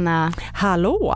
Hanna! 0.00 0.32
Hallå! 0.52 1.14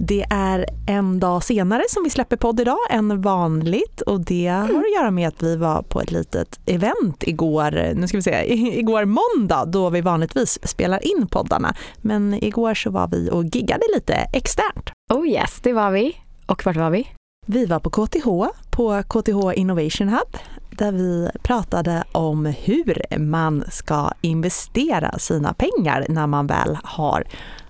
Det 0.00 0.26
är 0.30 0.66
en 0.86 1.20
dag 1.20 1.44
senare 1.44 1.82
som 1.88 2.04
vi 2.04 2.10
släpper 2.10 2.36
podd 2.36 2.60
idag 2.60 2.78
än 2.90 3.20
vanligt 3.20 4.00
och 4.00 4.20
det 4.20 4.46
har 4.46 4.64
att 4.64 4.94
göra 4.96 5.10
med 5.10 5.28
att 5.28 5.42
vi 5.42 5.56
var 5.56 5.82
på 5.82 6.00
ett 6.00 6.10
litet 6.10 6.60
event 6.66 7.24
igår, 7.26 7.94
nu 7.94 8.08
ska 8.08 8.16
vi 8.18 8.22
se, 8.22 8.52
igår 8.78 9.04
måndag 9.04 9.64
då 9.64 9.90
vi 9.90 10.00
vanligtvis 10.00 10.68
spelar 10.68 11.06
in 11.06 11.26
poddarna. 11.26 11.74
Men 11.96 12.44
igår 12.44 12.74
så 12.74 12.90
var 12.90 13.08
vi 13.08 13.30
och 13.30 13.44
giggade 13.44 13.84
lite 13.94 14.14
externt. 14.14 14.90
Oh 15.12 15.28
yes, 15.28 15.60
det 15.62 15.72
var 15.72 15.90
vi. 15.90 16.16
Och 16.46 16.66
vart 16.66 16.76
var 16.76 16.90
vi? 16.90 17.08
Vi 17.46 17.66
var 17.66 17.80
på 17.80 17.90
KTH, 17.90 18.26
på 18.70 19.02
KTH 19.02 19.58
Innovation 19.60 20.08
Hub 20.08 20.38
där 20.70 20.92
vi 20.92 21.30
pratade 21.42 22.04
om 22.12 22.46
hur 22.46 23.18
man 23.18 23.64
ska 23.70 24.10
investera 24.20 25.18
sina 25.18 25.54
pengar 25.54 26.06
när 26.08 26.26
man 26.26 26.46
väl 26.46 26.78
har 26.84 27.24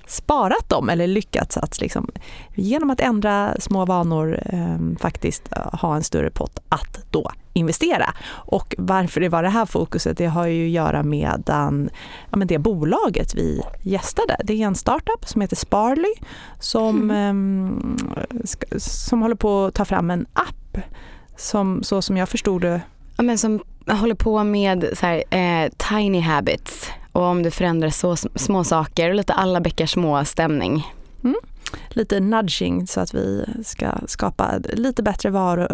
sparat 0.06 0.68
dem 0.68 0.88
eller 0.88 1.06
lyckats 1.06 1.56
att 1.56 1.80
liksom, 1.80 2.10
genom 2.54 2.90
att 2.90 3.00
ändra 3.00 3.54
små 3.60 3.84
vanor 3.84 4.40
eh, 4.46 4.98
faktiskt 5.00 5.54
ha 5.72 5.96
en 5.96 6.02
större 6.02 6.30
pott 6.30 6.58
att 6.68 6.98
då 7.10 7.32
investera. 7.52 8.14
Och 8.28 8.74
varför 8.78 9.20
det 9.20 9.28
var 9.28 9.42
det 9.42 9.48
här 9.48 9.66
fokuset, 9.66 10.18
det 10.18 10.26
har 10.26 10.46
ju 10.46 10.66
att 10.66 10.70
göra 10.70 11.02
med 11.02 11.42
den, 11.46 11.90
ja, 12.30 12.36
men 12.36 12.48
det 12.48 12.58
bolaget 12.58 13.34
vi 13.34 13.62
gästade. 13.82 14.36
Det 14.44 14.62
är 14.62 14.66
en 14.66 14.74
startup 14.74 15.28
som 15.28 15.40
heter 15.40 15.56
Sparly 15.56 16.14
som, 16.60 17.10
mm. 17.10 17.96
eh, 18.16 18.78
som 18.78 19.22
håller 19.22 19.36
på 19.36 19.64
att 19.64 19.74
ta 19.74 19.84
fram 19.84 20.10
en 20.10 20.26
app 20.32 20.78
som 21.36 21.82
så 21.82 22.02
som 22.02 22.16
jag 22.16 22.28
förstod 22.28 22.62
det 22.62 22.80
Ja, 23.16 23.22
men 23.22 23.38
som 23.38 23.60
håller 23.88 24.14
på 24.14 24.44
med 24.44 24.88
så 24.92 25.06
här, 25.06 25.22
eh, 25.30 25.70
tiny 25.76 26.20
habits 26.20 26.90
och 27.16 27.22
om 27.22 27.42
du 27.42 27.50
förändrar 27.50 27.90
så 27.90 28.16
små 28.16 28.64
saker 28.64 29.08
och 29.08 29.14
lite 29.14 29.32
alla 29.32 29.60
bäckar 29.60 29.86
små 29.86 30.24
stämning. 30.24 30.92
Mm. 31.24 31.36
Lite 31.88 32.20
nudging 32.20 32.86
så 32.86 33.00
att 33.00 33.14
vi 33.14 33.44
ska 33.64 33.92
skapa 34.06 34.58
lite 34.72 35.02
bättre 35.02 35.30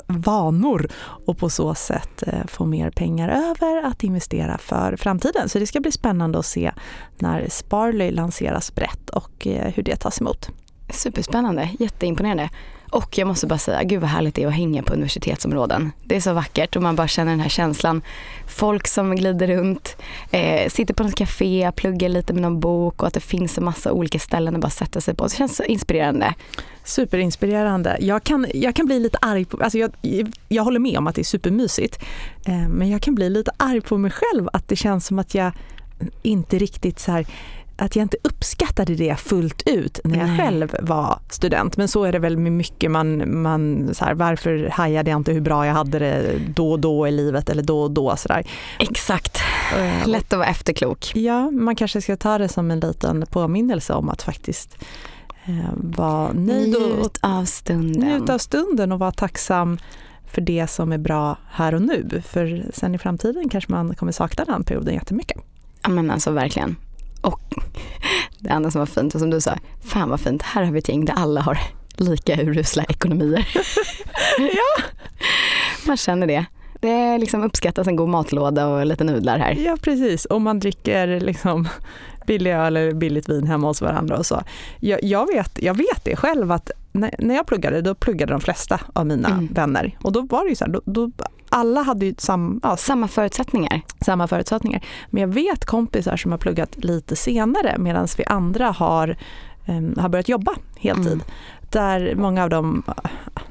vanor 0.06 0.90
och 1.26 1.38
på 1.38 1.50
så 1.50 1.74
sätt 1.74 2.22
eh, 2.26 2.46
få 2.46 2.64
mer 2.64 2.90
pengar 2.90 3.28
över 3.28 3.82
att 3.82 4.04
investera 4.04 4.58
för 4.58 4.96
framtiden. 4.96 5.48
Så 5.48 5.58
det 5.58 5.66
ska 5.66 5.80
bli 5.80 5.92
spännande 5.92 6.38
att 6.38 6.46
se 6.46 6.72
när 7.18 7.48
Sparly 7.48 8.10
lanseras 8.10 8.74
brett 8.74 9.10
och 9.10 9.46
eh, 9.46 9.72
hur 9.74 9.82
det 9.82 9.96
tas 9.96 10.20
emot. 10.20 10.50
Superspännande, 10.90 11.70
jätteimponerande. 11.78 12.50
Och 12.92 13.18
jag 13.18 13.28
måste 13.28 13.46
bara 13.46 13.58
säga, 13.58 13.82
gud 13.82 14.00
vad 14.00 14.10
härligt 14.10 14.34
det 14.34 14.42
är 14.42 14.46
att 14.46 14.54
hänga 14.54 14.82
på 14.82 14.92
universitetsområden. 14.92 15.92
Det 16.04 16.16
är 16.16 16.20
så 16.20 16.32
vackert 16.32 16.76
och 16.76 16.82
man 16.82 16.96
bara 16.96 17.08
känner 17.08 17.30
den 17.30 17.40
här 17.40 17.48
känslan. 17.48 18.02
Folk 18.48 18.88
som 18.88 19.16
glider 19.16 19.46
runt, 19.46 19.96
eh, 20.30 20.68
sitter 20.68 20.94
på 20.94 21.02
något 21.02 21.14
café, 21.14 21.72
pluggar 21.76 22.08
lite 22.08 22.32
med 22.32 22.42
någon 22.42 22.60
bok 22.60 23.02
och 23.02 23.08
att 23.08 23.14
det 23.14 23.20
finns 23.20 23.58
en 23.58 23.64
massa 23.64 23.92
olika 23.92 24.18
ställen 24.18 24.54
att 24.54 24.60
bara 24.60 24.70
sätta 24.70 25.00
sig 25.00 25.14
på. 25.14 25.24
Det 25.24 25.36
känns 25.36 25.56
så 25.56 25.62
inspirerande. 25.62 26.34
Superinspirerande. 26.84 27.96
Jag 28.00 28.24
kan, 28.24 28.46
jag 28.54 28.74
kan 28.74 28.86
bli 28.86 29.00
lite 29.00 29.18
arg 29.20 29.44
på, 29.44 29.62
alltså 29.62 29.78
jag, 29.78 29.92
jag 30.48 30.64
håller 30.64 30.80
med 30.80 30.98
om 30.98 31.06
att 31.06 31.14
det 31.14 31.22
är 31.22 31.24
supermysigt, 31.24 32.02
eh, 32.46 32.68
men 32.68 32.90
jag 32.90 33.02
kan 33.02 33.14
bli 33.14 33.30
lite 33.30 33.50
arg 33.56 33.80
på 33.80 33.98
mig 33.98 34.10
själv 34.10 34.48
att 34.52 34.68
det 34.68 34.76
känns 34.76 35.06
som 35.06 35.18
att 35.18 35.34
jag 35.34 35.52
inte 36.22 36.58
riktigt 36.58 36.98
så 36.98 37.12
här 37.12 37.26
att 37.84 37.96
jag 37.96 38.02
inte 38.02 38.16
uppskattade 38.22 38.94
det 38.94 39.16
fullt 39.16 39.62
ut 39.66 40.00
när 40.04 40.18
jag 40.18 40.28
Nej. 40.28 40.38
själv 40.38 40.76
var 40.80 41.18
student. 41.30 41.76
Men 41.76 41.88
så 41.88 42.04
är 42.04 42.12
det 42.12 42.18
väl 42.18 42.36
med 42.36 42.52
mycket. 42.52 42.90
Man, 42.90 43.42
man, 43.42 43.90
så 43.94 44.04
här, 44.04 44.14
varför 44.14 44.68
hajade 44.72 45.10
jag 45.10 45.16
inte 45.16 45.32
hur 45.32 45.40
bra 45.40 45.66
jag 45.66 45.74
hade 45.74 45.98
det 45.98 46.38
då 46.54 46.72
och 46.72 46.80
då 46.80 47.08
i 47.08 47.10
livet 47.10 47.50
eller 47.50 47.62
då 47.62 47.82
och 47.82 47.90
då? 47.90 48.16
Så 48.16 48.28
där. 48.28 48.46
Exakt. 48.78 49.38
Uh, 49.78 50.08
Lätt 50.08 50.32
att 50.32 50.38
vara 50.38 50.48
efterklok. 50.48 51.12
Ja, 51.14 51.50
man 51.50 51.76
kanske 51.76 52.02
ska 52.02 52.16
ta 52.16 52.38
det 52.38 52.48
som 52.48 52.70
en 52.70 52.80
liten 52.80 53.26
påminnelse 53.30 53.92
om 53.92 54.08
att 54.08 54.22
faktiskt 54.22 54.84
uh, 55.48 55.70
vara 55.74 56.32
nöjd. 56.32 56.76
Och, 56.76 56.82
Njut 56.82 57.18
av 57.20 57.44
stunden. 57.44 58.08
Njut 58.08 58.30
av 58.30 58.38
stunden 58.38 58.92
och 58.92 58.98
vara 58.98 59.12
tacksam 59.12 59.78
för 60.26 60.40
det 60.40 60.66
som 60.66 60.92
är 60.92 60.98
bra 60.98 61.36
här 61.50 61.74
och 61.74 61.82
nu. 61.82 62.22
För 62.26 62.64
sen 62.74 62.94
i 62.94 62.98
framtiden 62.98 63.48
kanske 63.48 63.72
man 63.72 63.94
kommer 63.94 64.12
sakna 64.12 64.44
den 64.44 64.64
perioden 64.64 64.94
jättemycket. 64.94 65.38
Ja 65.82 65.88
men 65.88 66.10
alltså 66.10 66.30
verkligen. 66.30 66.76
Och 67.22 67.40
det 68.38 68.50
andra 68.50 68.70
som 68.70 68.78
var 68.78 68.86
fint 68.86 69.14
och 69.14 69.20
som 69.20 69.30
du 69.30 69.40
sa, 69.40 69.58
fan 69.84 70.08
vad 70.08 70.20
fint, 70.20 70.42
här 70.42 70.64
har 70.64 70.72
vi 70.72 70.78
ett 70.78 70.88
gäng 70.88 71.04
där 71.04 71.14
alla 71.14 71.40
har 71.40 71.58
lika 71.96 72.42
urusla 72.42 72.84
ekonomier. 72.84 73.48
ja. 74.38 74.84
Man 75.86 75.96
känner 75.96 76.26
det. 76.26 76.46
Det 76.80 77.18
liksom 77.18 77.42
uppskattas 77.42 77.86
en 77.86 77.96
god 77.96 78.08
matlåda 78.08 78.66
och 78.66 78.86
lite 78.86 79.04
nudlar 79.04 79.38
här. 79.38 79.52
Ja 79.52 79.76
precis, 79.82 80.24
och 80.24 80.40
man 80.40 80.60
dricker 80.60 81.20
liksom 81.20 81.68
billig 82.26 82.52
öl 82.52 82.76
eller 82.76 82.92
billigt 82.92 83.28
vin 83.28 83.46
hemma 83.46 83.66
hos 83.66 83.82
varandra 83.82 84.18
och 84.18 84.26
så. 84.26 84.42
Jag, 84.80 85.04
jag, 85.04 85.26
vet, 85.26 85.62
jag 85.62 85.74
vet 85.74 86.04
det 86.04 86.16
själv 86.16 86.52
att 86.52 86.70
när, 86.92 87.14
när 87.18 87.34
jag 87.34 87.46
pluggade, 87.46 87.80
då 87.80 87.94
pluggade 87.94 88.32
de 88.32 88.40
flesta 88.40 88.80
av 88.92 89.06
mina 89.06 89.28
mm. 89.28 89.48
vänner. 89.52 89.98
Och 90.02 90.12
då 90.12 90.20
var 90.20 90.44
det 90.44 90.48
ju 90.50 90.56
så 90.56 90.64
här, 90.64 90.72
då, 90.72 90.80
då, 90.84 91.10
alla 91.52 91.82
hade 91.82 92.06
ju 92.06 92.14
sam, 92.18 92.60
ja, 92.62 92.76
samma 92.76 93.08
förutsättningar. 93.08 93.80
Samma 94.00 94.28
förutsättningar. 94.28 94.84
Men 95.10 95.20
jag 95.20 95.28
vet 95.28 95.64
kompisar 95.64 96.16
som 96.16 96.30
har 96.30 96.38
pluggat 96.38 96.84
lite 96.84 97.16
senare 97.16 97.78
medan 97.78 98.08
vi 98.16 98.24
andra 98.24 98.70
har, 98.70 99.16
um, 99.68 99.94
har 99.98 100.08
börjat 100.08 100.28
jobba 100.28 100.52
heltid. 100.76 101.12
Mm. 101.12 101.24
Där 101.70 102.14
många 102.14 102.42
av 102.42 102.50
dem, 102.50 102.82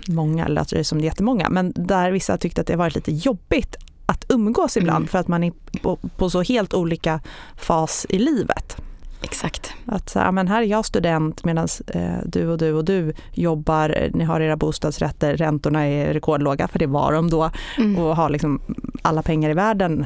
många 0.08 0.48
låter 0.48 0.78
det 0.78 0.84
som 0.84 1.00
jättemånga, 1.00 1.50
men 1.50 1.74
där 1.76 2.12
vissa 2.12 2.38
tyckte 2.38 2.62
att 2.62 2.68
det 2.68 2.76
varit 2.76 2.96
lite 2.96 3.12
jobbigt 3.12 3.76
att 4.06 4.26
umgås 4.30 4.78
ibland 4.78 4.98
mm. 4.98 5.08
för 5.08 5.20
att 5.20 5.28
man 5.28 5.44
är 5.44 5.52
på, 5.82 5.96
på, 5.96 6.30
så 6.30 6.42
helt 6.42 6.74
olika 6.74 7.20
fas 7.56 8.06
i 8.10 8.20
livet. 8.20 8.78
Exakt. 9.22 9.74
Att 9.86 10.14
här, 10.14 10.32
men 10.32 10.48
här 10.48 10.62
är 10.62 10.66
jag 10.66 10.86
student 10.86 11.44
medan 11.44 11.68
eh, 11.88 12.18
du 12.26 12.48
och 12.48 12.58
du 12.58 12.74
och 12.74 12.86
du 12.86 13.14
jobbar, 13.34 14.10
ni 14.14 14.24
har 14.24 14.42
era 14.42 14.56
bostadsrätter, 14.56 15.38
räntorna 15.38 15.88
är 15.88 16.14
rekordlåga 16.14 16.68
för 16.68 16.80
det 16.80 16.88
var 16.88 17.14
de 17.14 17.30
då 17.30 17.52
mm. 17.78 17.98
och 17.98 18.16
har 18.16 18.30
liksom 18.30 18.62
alla 19.02 19.22
pengar 19.22 19.50
i 19.50 19.54
världen 19.54 20.06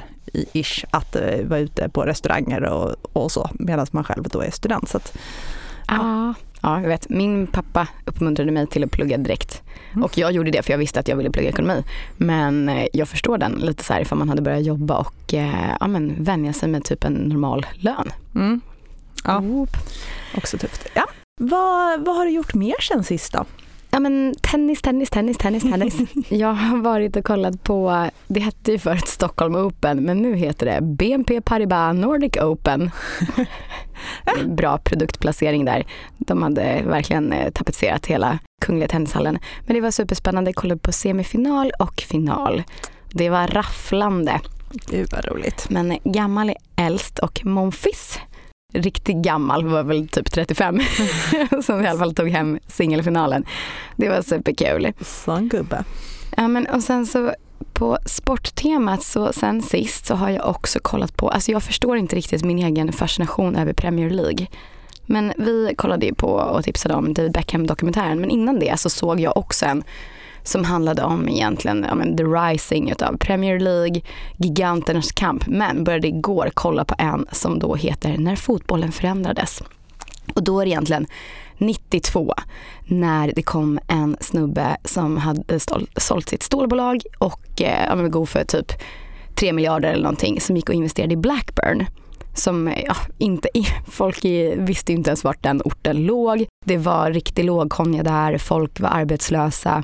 ish 0.53 0.85
att 0.91 1.15
eh, 1.15 1.45
vara 1.45 1.59
ute 1.59 1.89
på 1.89 2.01
restauranger 2.01 2.63
och, 2.63 2.95
och 3.13 3.31
så 3.31 3.49
medan 3.53 3.87
man 3.91 4.03
själv 4.03 4.23
då 4.23 4.41
är 4.41 4.51
student. 4.51 4.89
Så 4.89 4.97
att, 4.97 5.17
ja. 5.87 6.33
Ja, 6.61 6.81
jag 6.81 6.87
vet. 6.87 7.09
Min 7.09 7.47
pappa 7.47 7.87
uppmuntrade 8.05 8.51
mig 8.51 8.67
till 8.67 8.83
att 8.83 8.91
plugga 8.91 9.17
direkt. 9.17 9.63
Mm. 9.91 10.03
Och 10.03 10.17
jag 10.17 10.31
gjorde 10.31 10.51
det 10.51 10.61
för 10.61 10.71
jag 10.71 10.77
visste 10.77 10.99
att 10.99 11.07
jag 11.07 11.15
ville 11.15 11.29
plugga 11.29 11.49
ekonomi. 11.49 11.83
Men 12.17 12.69
eh, 12.69 12.87
jag 12.93 13.07
förstår 13.07 13.37
den 13.37 13.51
lite 13.51 13.83
så 13.83 13.93
här 13.93 14.01
ifall 14.01 14.17
man 14.17 14.29
hade 14.29 14.41
börjat 14.41 14.63
jobba 14.63 14.97
och 14.97 15.33
eh, 15.33 15.75
ja, 15.79 15.87
men 15.87 16.23
vänja 16.23 16.53
sig 16.53 16.69
med 16.69 16.83
typ 16.83 17.03
en 17.03 17.13
normal 17.13 17.65
lön. 17.73 18.09
Mm. 18.35 18.61
Ja, 19.23 19.43
också 20.37 20.57
tufft. 20.57 20.87
Ja. 20.93 21.05
Vad, 21.41 22.05
vad 22.05 22.15
har 22.15 22.25
du 22.25 22.31
gjort 22.31 22.53
mer 22.53 22.81
sen 22.81 23.03
sist 23.03 23.33
då? 23.33 23.45
Ja 23.95 23.99
men 23.99 24.35
tennis, 24.41 24.81
tennis, 24.81 25.09
tennis, 25.09 25.37
tennis, 25.37 25.63
tennis. 25.63 25.95
jag 26.29 26.53
har 26.53 26.77
varit 26.77 27.15
och 27.15 27.25
kollat 27.25 27.63
på, 27.63 28.09
det 28.27 28.39
hette 28.39 28.71
ju 28.71 28.79
förut 28.79 29.07
Stockholm 29.07 29.55
Open 29.55 30.03
men 30.03 30.21
nu 30.21 30.35
heter 30.35 30.65
det 30.65 30.81
BNP 30.81 31.41
Paribas 31.41 31.95
Nordic 31.95 32.37
Open. 32.37 32.91
Bra 34.45 34.77
produktplacering 34.77 35.65
där. 35.65 35.85
De 36.17 36.43
hade 36.43 36.81
verkligen 36.85 37.33
eh, 37.33 37.51
tapetserat 37.51 38.05
hela 38.05 38.39
Kungliga 38.61 38.87
Tennishallen. 38.87 39.39
Men 39.65 39.75
det 39.75 39.81
var 39.81 39.91
superspännande, 39.91 40.49
jag 40.49 40.55
kollade 40.55 40.79
på 40.79 40.91
semifinal 40.91 41.71
och 41.79 42.01
final. 42.01 42.63
Det 43.09 43.29
var 43.29 43.47
rafflande. 43.47 44.41
Gud 44.71 45.07
vad 45.11 45.25
roligt. 45.25 45.69
Men 45.69 45.97
gammal 46.03 46.49
är 46.49 46.57
äldst 46.75 47.19
och 47.19 47.45
Monfils 47.45 48.19
riktigt 48.75 49.15
gammal, 49.15 49.65
var 49.65 49.83
väl 49.83 50.07
typ 50.07 50.31
35, 50.31 50.79
som 51.63 51.83
i 51.83 51.87
alla 51.87 51.99
fall 51.99 52.15
tog 52.15 52.29
hem 52.29 52.59
singelfinalen. 52.67 53.45
Det 53.95 54.09
var 54.09 54.21
superkul. 54.21 54.91
Sån 55.01 55.49
gubbe. 55.49 55.83
Ja 56.37 56.47
men 56.47 56.65
och 56.65 56.83
sen 56.83 57.05
så 57.05 57.33
på 57.73 57.97
sporttemat 58.05 59.03
så 59.03 59.33
sen 59.33 59.61
sist 59.61 60.05
så 60.05 60.15
har 60.15 60.29
jag 60.29 60.49
också 60.49 60.79
kollat 60.79 61.17
på, 61.17 61.29
alltså 61.29 61.51
jag 61.51 61.63
förstår 61.63 61.97
inte 61.97 62.15
riktigt 62.15 62.43
min 62.43 62.59
egen 62.59 62.91
fascination 62.91 63.55
över 63.55 63.73
Premier 63.73 64.09
League. 64.09 64.47
Men 65.05 65.33
vi 65.37 65.73
kollade 65.77 66.05
ju 66.05 66.13
på 66.13 66.27
och 66.27 66.63
tipsade 66.63 66.95
om 66.95 67.13
David 67.13 67.31
Beckham-dokumentären 67.31 68.21
men 68.21 68.29
innan 68.29 68.59
det 68.59 68.79
så 68.79 68.89
såg 68.89 69.19
jag 69.19 69.37
också 69.37 69.65
en 69.65 69.83
som 70.45 70.63
handlade 70.63 71.03
om 71.03 71.29
egentligen 71.29 71.85
om 71.85 72.17
the 72.17 72.23
rising 72.23 72.91
utav 72.91 73.17
Premier 73.17 73.59
League, 73.59 74.01
giganternas 74.37 75.11
kamp. 75.11 75.47
Men 75.47 75.83
började 75.83 76.07
igår 76.07 76.51
kolla 76.53 76.85
på 76.85 76.95
en 76.97 77.25
som 77.31 77.59
då 77.59 77.75
heter 77.75 78.17
När 78.17 78.35
fotbollen 78.35 78.91
förändrades. 78.91 79.61
Och 80.35 80.43
då 80.43 80.59
är 80.59 80.65
det 80.65 80.69
egentligen 80.69 81.07
92 81.57 82.33
när 82.85 83.31
det 83.35 83.41
kom 83.41 83.79
en 83.87 84.17
snubbe 84.19 84.77
som 84.83 85.17
hade 85.17 85.59
sålt 85.97 86.29
sitt 86.29 86.43
stålbolag 86.43 87.01
och 87.17 87.61
eh, 87.61 88.07
god 88.07 88.29
för 88.29 88.43
typ 88.43 88.71
3 89.35 89.53
miljarder 89.53 89.89
eller 89.89 90.03
någonting 90.03 90.41
som 90.41 90.55
gick 90.55 90.69
och 90.69 90.75
investerade 90.75 91.13
i 91.13 91.17
Blackburn 91.17 91.85
som 92.33 92.73
ja, 92.85 92.95
inte, 93.17 93.49
folk 93.87 94.25
visste 94.57 94.93
inte 94.93 95.09
ens 95.09 95.23
vart 95.23 95.43
den 95.43 95.61
orten 95.65 96.05
låg. 96.05 96.45
Det 96.65 96.77
var 96.77 97.11
riktig 97.11 97.45
lågkonja 97.45 98.03
där, 98.03 98.37
folk 98.37 98.79
var 98.79 98.89
arbetslösa. 98.89 99.83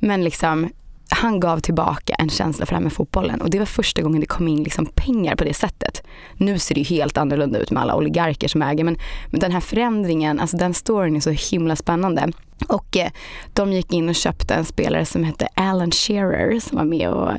Men 0.00 0.24
liksom 0.24 0.68
han 1.12 1.40
gav 1.40 1.60
tillbaka 1.60 2.14
en 2.14 2.28
känsla 2.28 2.66
för 2.66 2.72
det 2.72 2.76
här 2.76 2.82
med 2.82 2.92
fotbollen 2.92 3.40
och 3.40 3.50
det 3.50 3.58
var 3.58 3.66
första 3.66 4.02
gången 4.02 4.20
det 4.20 4.26
kom 4.26 4.48
in 4.48 4.62
liksom 4.62 4.86
pengar 4.86 5.36
på 5.36 5.44
det 5.44 5.54
sättet. 5.54 6.02
Nu 6.36 6.58
ser 6.58 6.74
det 6.74 6.80
ju 6.80 6.96
helt 6.96 7.18
annorlunda 7.18 7.58
ut 7.58 7.70
med 7.70 7.82
alla 7.82 7.96
oligarker 7.96 8.48
som 8.48 8.62
äger 8.62 8.84
men, 8.84 8.96
men 9.26 9.40
den 9.40 9.52
här 9.52 9.60
förändringen, 9.60 10.40
alltså 10.40 10.56
den 10.56 10.74
storyn 10.74 11.16
är 11.16 11.20
så 11.20 11.30
himla 11.30 11.76
spännande. 11.76 12.32
Och 12.68 12.96
eh, 12.96 13.10
de 13.52 13.72
gick 13.72 13.92
in 13.92 14.08
och 14.08 14.14
köpte 14.14 14.54
en 14.54 14.64
spelare 14.64 15.06
som 15.06 15.24
hette 15.24 15.48
Alan 15.54 15.90
Shearer 15.90 16.60
som 16.60 16.78
var 16.78 16.84
med 16.84 17.08
och, 17.08 17.32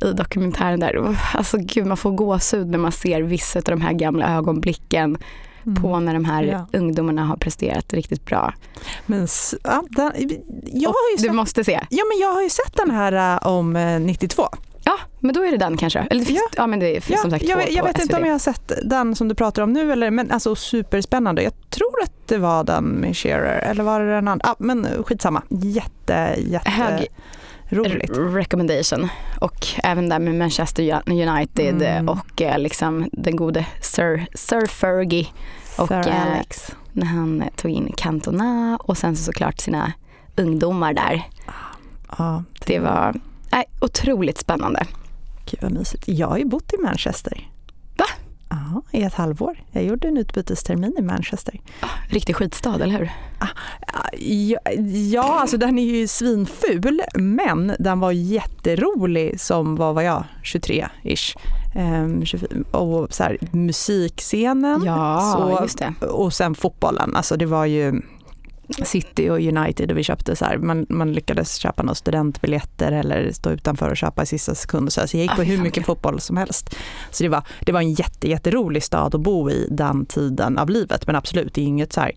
i 0.00 0.12
dokumentären 0.12 0.80
där. 0.80 1.16
Alltså 1.34 1.56
gud 1.60 1.86
man 1.86 1.96
får 1.96 2.10
gåshud 2.10 2.70
när 2.70 2.78
man 2.78 2.92
ser 2.92 3.22
vissa 3.22 3.58
av 3.58 3.64
de 3.64 3.80
här 3.80 3.92
gamla 3.92 4.36
ögonblicken 4.36 5.18
mm. 5.66 5.82
på 5.82 6.00
när 6.00 6.14
de 6.14 6.24
här 6.24 6.42
ja. 6.42 6.66
ungdomarna 6.72 7.24
har 7.24 7.36
presterat 7.36 7.92
riktigt 7.92 8.24
bra. 8.24 8.54
Men, 9.06 9.28
ja, 9.64 9.84
den, 9.90 10.12
jag 10.64 10.88
har 10.88 11.10
ju 11.12 11.18
sett, 11.18 11.30
du 11.30 11.32
måste 11.32 11.64
se. 11.64 11.80
Ja 11.90 12.04
men 12.10 12.18
jag 12.18 12.34
har 12.34 12.42
ju 12.42 12.50
sett 12.50 12.76
den 12.76 12.90
här 12.90 13.36
uh, 13.36 13.46
om 13.46 13.72
92. 14.00 14.42
Eh, 14.42 14.48
ja, 14.84 14.98
men 15.20 15.34
då 15.34 15.44
är 15.44 15.50
det 15.50 15.56
den 15.56 15.76
kanske. 15.76 15.98
Eller 15.98 16.20
det 16.20 16.26
finns, 16.26 16.38
ja. 16.38 16.56
ja 16.56 16.66
men 16.66 16.80
det 16.80 17.04
finns 17.04 17.16
ja, 17.18 17.22
som 17.22 17.30
sagt 17.30 17.44
Jag, 17.44 17.72
jag 17.72 17.84
vet 17.84 17.96
SVD. 17.96 18.02
inte 18.02 18.16
om 18.16 18.24
jag 18.24 18.32
har 18.34 18.38
sett 18.38 18.72
den 18.84 19.14
som 19.14 19.28
du 19.28 19.34
pratar 19.34 19.62
om 19.62 19.72
nu, 19.72 19.92
eller, 19.92 20.10
men 20.10 20.30
alltså 20.30 20.54
superspännande. 20.54 21.42
Jag 21.42 21.70
tror 21.70 22.02
att 22.02 22.28
det 22.28 22.38
var 22.38 22.64
den 22.64 22.84
med 22.84 23.16
Shearer, 23.16 23.58
eller 23.58 23.84
var 23.84 24.00
det 24.00 24.14
den 24.14 24.28
andra? 24.28 24.48
Ah, 24.48 24.54
men 24.58 24.86
skitsamma. 25.04 25.42
Jätte, 25.48 26.34
jätte... 26.38 26.70
Hög 26.70 27.08
roligt. 27.68 28.10
recommendation. 28.10 29.08
Och 29.40 29.66
även 29.82 30.08
där 30.08 30.18
med 30.18 30.34
Manchester 30.34 31.02
United 31.06 31.82
mm. 31.82 32.08
och 32.08 32.42
eh, 32.42 32.58
liksom 32.58 33.08
den 33.12 33.36
gode 33.36 33.66
Sir, 33.80 34.26
Sir 34.34 34.66
Fergie. 34.66 35.26
Och 35.78 35.88
Sir 35.88 36.08
eh, 36.08 36.32
Alex. 36.32 36.70
när 36.92 37.06
han 37.06 37.44
tog 37.56 37.70
in 37.70 37.92
Cantona 37.96 38.78
och 38.82 38.98
sen 38.98 39.16
så 39.16 39.24
såklart 39.24 39.60
sina 39.60 39.92
ungdomar 40.36 40.92
där. 40.92 41.28
Ja, 42.18 42.44
det, 42.66 42.74
det 42.74 42.78
var 42.78 43.14
äh, 43.52 43.62
otroligt 43.80 44.38
spännande. 44.38 44.86
Gud 45.50 45.62
vad 45.62 45.72
mysigt. 45.72 46.08
Jag 46.08 46.28
har 46.28 46.38
ju 46.38 46.44
bott 46.44 46.72
i 46.72 46.82
Manchester. 46.82 47.48
Ja, 48.54 48.98
i 48.98 49.02
ett 49.02 49.14
halvår. 49.14 49.62
Jag 49.70 49.84
gjorde 49.84 50.08
en 50.08 50.16
utbytestermin 50.16 50.94
i 50.98 51.02
Manchester. 51.02 51.60
Ah, 51.80 51.86
riktig 52.08 52.36
skitstad, 52.36 52.74
eller 52.74 52.98
hur? 52.98 53.10
Ah, 53.38 53.48
ja, 54.18 54.58
ja, 55.10 55.40
alltså 55.40 55.56
den 55.56 55.78
är 55.78 55.82
ju 55.82 56.08
svinful, 56.08 57.02
men 57.14 57.76
den 57.78 58.00
var 58.00 58.12
jätterolig 58.12 59.40
som, 59.40 59.76
vad 59.76 59.94
var 59.94 60.02
jag, 60.02 60.24
23-ish. 60.44 61.36
Um, 61.76 62.24
och 62.70 63.14
så 63.14 63.22
här, 63.22 63.38
musikscenen 63.52 64.82
ja, 64.84 65.68
så, 65.98 66.06
och 66.06 66.32
sen 66.32 66.54
fotbollen. 66.54 67.16
Alltså 67.16 67.36
det 67.36 67.46
var 67.46 67.64
ju 67.64 68.02
City 68.68 69.30
och 69.30 69.38
United 69.38 69.90
och 69.90 69.98
vi 69.98 70.02
köpte 70.02 70.36
så 70.36 70.44
här, 70.44 70.56
man, 70.58 70.86
man 70.88 71.12
lyckades 71.12 71.56
köpa 71.56 71.82
några 71.82 71.94
studentbiljetter 71.94 72.92
eller 72.92 73.32
stå 73.32 73.50
utanför 73.50 73.90
och 73.90 73.96
köpa 73.96 74.22
i 74.22 74.26
sista 74.26 74.54
sekund. 74.54 74.92
Så, 74.92 75.00
jag 75.00 75.14
gick 75.14 75.36
på 75.36 75.42
hur 75.42 75.58
mycket 75.58 75.86
fotboll 75.86 76.20
som 76.20 76.36
helst. 76.36 76.76
Så 77.10 77.22
det 77.22 77.28
var, 77.28 77.42
det 77.60 77.72
var 77.72 77.80
en 77.80 77.92
jätte, 77.92 78.28
jätterolig 78.28 78.82
stad 78.82 79.14
att 79.14 79.20
bo 79.20 79.50
i 79.50 79.68
den 79.70 80.06
tiden 80.06 80.58
av 80.58 80.70
livet. 80.70 81.06
Men 81.06 81.16
absolut, 81.16 81.54
det 81.54 81.60
är 81.60 81.66
inget 81.66 81.92
så 81.92 82.00
här, 82.00 82.12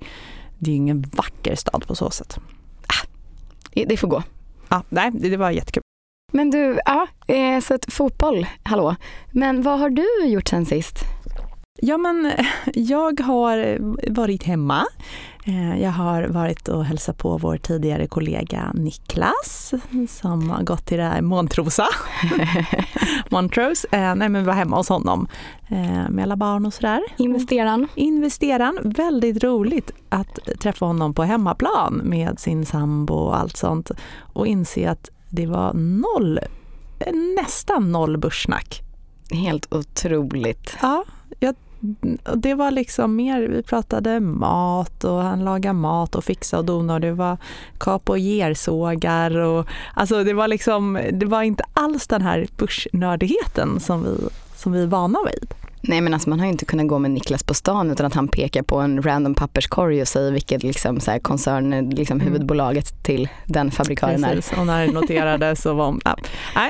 det 0.59 0.71
är 0.71 0.75
ingen 0.75 1.01
vacker 1.01 1.55
stad 1.55 1.87
på 1.87 1.95
så 1.95 2.09
sätt. 2.09 2.37
Ah, 2.87 3.07
det 3.73 3.97
får 3.97 4.07
gå. 4.07 4.23
Ja, 4.69 4.83
nej, 4.89 5.11
det, 5.13 5.29
det 5.29 5.37
var 5.37 5.51
jättekul. 5.51 5.81
Men 6.33 6.49
du, 6.49 6.79
ja, 6.85 7.07
eh, 7.27 7.59
så 7.59 7.73
att 7.73 7.93
fotboll, 7.93 8.47
hallå. 8.63 8.95
Men 9.31 9.61
vad 9.61 9.79
har 9.79 9.89
du 9.89 10.27
gjort 10.27 10.47
sen 10.47 10.65
sist? 10.65 11.16
Ja, 11.81 11.97
men 11.97 12.31
jag 12.73 13.19
har 13.19 13.77
varit 14.11 14.43
hemma. 14.43 14.85
Eh, 15.45 15.81
jag 15.81 15.91
har 15.91 16.23
varit 16.23 16.67
och 16.67 16.85
hälsat 16.85 17.17
på 17.17 17.37
vår 17.37 17.57
tidigare 17.57 18.07
kollega 18.07 18.71
Niklas 18.73 19.73
som 20.09 20.49
har 20.49 20.63
gått 20.63 20.85
till 20.85 20.97
det 20.97 21.03
här 21.03 21.21
Montrosa. 21.21 21.87
Montrose. 23.29 23.87
Eh, 23.91 24.15
nej 24.15 24.29
men 24.29 24.33
vi 24.33 24.41
var 24.41 24.53
hemma 24.53 24.77
hos 24.77 24.89
honom 24.89 25.27
eh, 25.67 26.09
med 26.09 26.23
alla 26.23 26.35
barn 26.35 26.65
och 26.65 26.73
sådär. 26.73 27.01
Investeraren. 27.17 27.87
Investeraren. 27.95 28.77
Väldigt 28.83 29.43
roligt 29.43 29.91
att 30.09 30.39
träffa 30.59 30.85
honom 30.85 31.13
på 31.13 31.23
hemmaplan 31.23 32.01
med 32.03 32.39
sin 32.39 32.65
sambo 32.65 33.13
och 33.13 33.37
allt 33.39 33.57
sånt 33.57 33.91
och 34.33 34.47
inse 34.47 34.89
att 34.89 35.09
det 35.29 35.45
var 35.45 35.73
noll, 35.73 36.39
nästan 37.35 37.91
noll 37.91 38.17
börssnack. 38.17 38.81
Helt 39.31 39.73
otroligt. 39.73 40.77
Ja, 40.81 41.03
jag 41.39 41.55
det 42.35 42.53
var 42.53 42.71
liksom 42.71 43.15
mer, 43.15 43.41
vi 43.41 43.63
pratade 43.63 44.19
mat 44.19 45.03
och 45.03 45.21
han 45.21 45.45
lagade 45.45 45.73
mat 45.73 46.15
och 46.15 46.23
fixade 46.23 46.59
och 46.59 46.65
donade 46.65 46.93
och 46.93 47.01
det 47.01 47.11
var 47.11 47.37
kap 47.77 48.09
och 48.09 48.17
gersågar 48.17 49.37
och 49.37 49.67
alltså 49.93 50.23
det 50.23 50.33
var 50.33 50.47
liksom, 50.47 50.99
det 51.13 51.25
var 51.25 51.41
inte 51.41 51.63
alls 51.73 52.07
den 52.07 52.21
här 52.21 52.47
börsnördigheten 52.57 53.79
som 53.79 54.03
vi, 54.03 54.17
som 54.55 54.71
vi 54.71 54.83
är 54.83 54.87
vana 54.87 55.19
vid. 55.25 55.53
Nej 55.81 56.01
men 56.01 56.13
alltså 56.13 56.29
man 56.29 56.39
har 56.39 56.45
ju 56.45 56.51
inte 56.51 56.65
kunnat 56.65 56.87
gå 56.87 56.99
med 56.99 57.11
Niklas 57.11 57.43
på 57.43 57.53
stan 57.53 57.91
utan 57.91 58.05
att 58.05 58.13
han 58.13 58.27
pekar 58.27 58.63
på 58.63 58.77
en 58.77 59.01
random 59.01 59.35
papperskorg 59.35 60.01
och 60.01 60.07
säger 60.07 60.31
vilket 60.31 60.63
liksom 60.63 60.99
så 60.99 61.11
här 61.11 61.19
koncern, 61.19 61.89
liksom 61.89 62.21
mm. 62.21 62.27
huvudbolaget 62.27 63.03
till 63.03 63.29
den 63.45 63.71
fabrikören 63.71 64.23
Precis, 64.23 64.53
är. 64.53 64.59
och 64.59 64.65
när 64.65 64.87
det 64.87 64.93
noterades 64.93 65.61
så 65.61 65.73
var 65.73 65.99
ja. 66.05 66.17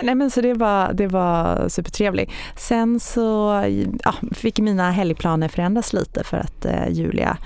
nej, 0.03 0.15
men 0.15 0.31
så 0.31 0.41
det 0.41 0.53
var, 0.53 0.93
det 0.93 1.07
var 1.07 1.69
supertrevligt. 1.69 2.31
Sen 2.55 2.99
så 2.99 3.63
ja, 4.03 4.13
fick 4.31 4.59
mina 4.59 4.91
helgplaner 4.91 5.47
förändras 5.47 5.93
lite 5.93 6.23
för 6.23 6.37
att 6.37 6.65
eh, 6.65 6.89
Julia 6.89 7.37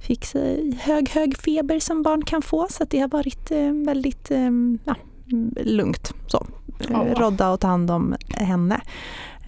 fick 0.00 0.34
hög, 0.80 1.10
hög 1.10 1.38
feber 1.38 1.80
som 1.80 2.02
barn 2.02 2.24
kan 2.24 2.42
få 2.42 2.66
så 2.70 2.84
det 2.84 2.98
har 2.98 3.08
varit 3.08 3.50
eh, 3.50 3.72
väldigt 3.86 4.30
eh, 4.30 4.50
ja, 4.84 4.94
lugnt. 5.56 6.12
Så. 6.26 6.46
Oh. 6.88 7.14
Rodda 7.14 7.50
och 7.50 7.60
ta 7.60 7.68
hand 7.68 7.90
om 7.90 8.16
henne. 8.28 8.80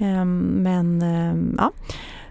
Ehm, 0.02 0.38
men 0.62 1.02
ehm, 1.02 1.54
ja, 1.58 1.72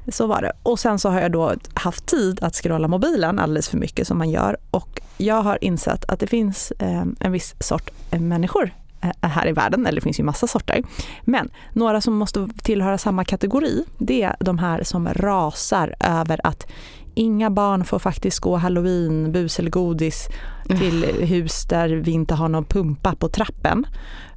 så 0.07 0.27
var 0.27 0.41
det. 0.41 0.51
Och 0.63 0.79
sen 0.79 1.00
så 1.00 1.09
har 1.09 1.21
jag 1.21 1.31
då 1.31 1.53
haft 1.73 2.06
tid 2.06 2.44
att 2.44 2.56
scrolla 2.56 2.88
mobilen 2.88 3.39
alldeles 3.39 3.69
för 3.69 3.77
mycket 3.77 4.07
som 4.07 4.18
man 4.18 4.29
gör 4.29 4.57
och 4.71 5.01
jag 5.18 5.41
har 5.41 5.63
insett 5.63 6.06
att 6.09 6.19
det 6.19 6.27
finns 6.27 6.73
ehm, 6.79 7.15
en 7.19 7.31
viss 7.31 7.56
sort 7.59 7.89
människor 8.09 8.73
eh, 9.01 9.29
här 9.29 9.47
i 9.47 9.51
världen, 9.51 9.85
eller 9.85 9.95
det 9.95 10.03
finns 10.03 10.19
ju 10.19 10.23
massa 10.23 10.47
sorter. 10.47 10.83
Men 11.21 11.50
några 11.73 12.01
som 12.01 12.13
måste 12.13 12.50
tillhöra 12.63 12.97
samma 12.97 13.25
kategori, 13.25 13.85
det 13.97 14.24
är 14.24 14.35
de 14.39 14.59
här 14.59 14.83
som 14.83 15.07
rasar 15.13 15.95
över 16.00 16.39
att 16.44 16.67
inga 17.13 17.50
barn 17.50 17.85
får 17.85 18.00
faktiskt 18.00 18.39
gå 18.39 18.57
halloween, 18.57 19.31
bus 19.31 19.59
eller 19.59 19.69
godis 19.69 20.27
till 20.65 21.03
hus 21.03 21.65
där 21.69 21.89
vi 21.89 22.12
inte 22.12 22.35
har 22.35 22.50
någon 22.50 22.65
pumpa 22.65 23.15
på 23.15 23.29
trappen. 23.29 23.85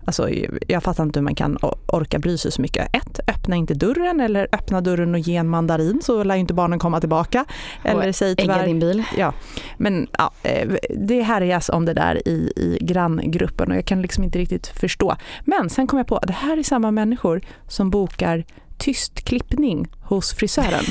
Alltså, 0.04 0.28
jag 0.68 0.82
fattar 0.82 1.04
inte 1.04 1.18
hur 1.18 1.24
man 1.24 1.34
kan 1.34 1.58
orka 1.86 2.18
bry 2.18 2.38
sig 2.38 2.52
så 2.52 2.62
mycket. 2.62 2.96
Ett, 2.96 3.20
öppna 3.28 3.56
inte 3.56 3.74
dörren 3.74 4.20
eller 4.20 4.48
öppna 4.52 4.80
dörren 4.80 5.14
och 5.14 5.20
ge 5.20 5.36
en 5.36 5.48
mandarin 5.48 6.00
så 6.02 6.24
lär 6.24 6.36
inte 6.36 6.54
barnen 6.54 6.78
komma 6.78 7.00
tillbaka. 7.00 7.44
Eller 7.84 8.12
säg 8.12 8.36
tyvärr, 8.36 8.66
din 8.66 8.78
bil. 8.78 9.04
Ja, 9.16 9.32
men 9.76 10.06
ja, 10.18 10.32
eh, 10.42 10.68
det 10.96 11.22
härjas 11.22 11.68
om 11.68 11.84
det 11.84 11.94
där 11.94 12.28
i, 12.28 12.52
i 12.56 12.78
granngruppen 12.80 13.70
och 13.70 13.76
jag 13.76 13.84
kan 13.84 14.02
liksom 14.02 14.24
inte 14.24 14.38
riktigt 14.38 14.66
förstå. 14.66 15.16
Men 15.44 15.70
sen 15.70 15.86
kom 15.86 15.98
jag 15.98 16.06
på 16.06 16.16
att 16.16 16.26
det 16.26 16.32
här 16.32 16.56
är 16.56 16.62
samma 16.62 16.90
människor 16.90 17.40
som 17.68 17.90
bokar 17.90 18.44
tyst 18.78 19.24
klippning 19.24 19.88
hos 20.02 20.34
frisören. 20.34 20.84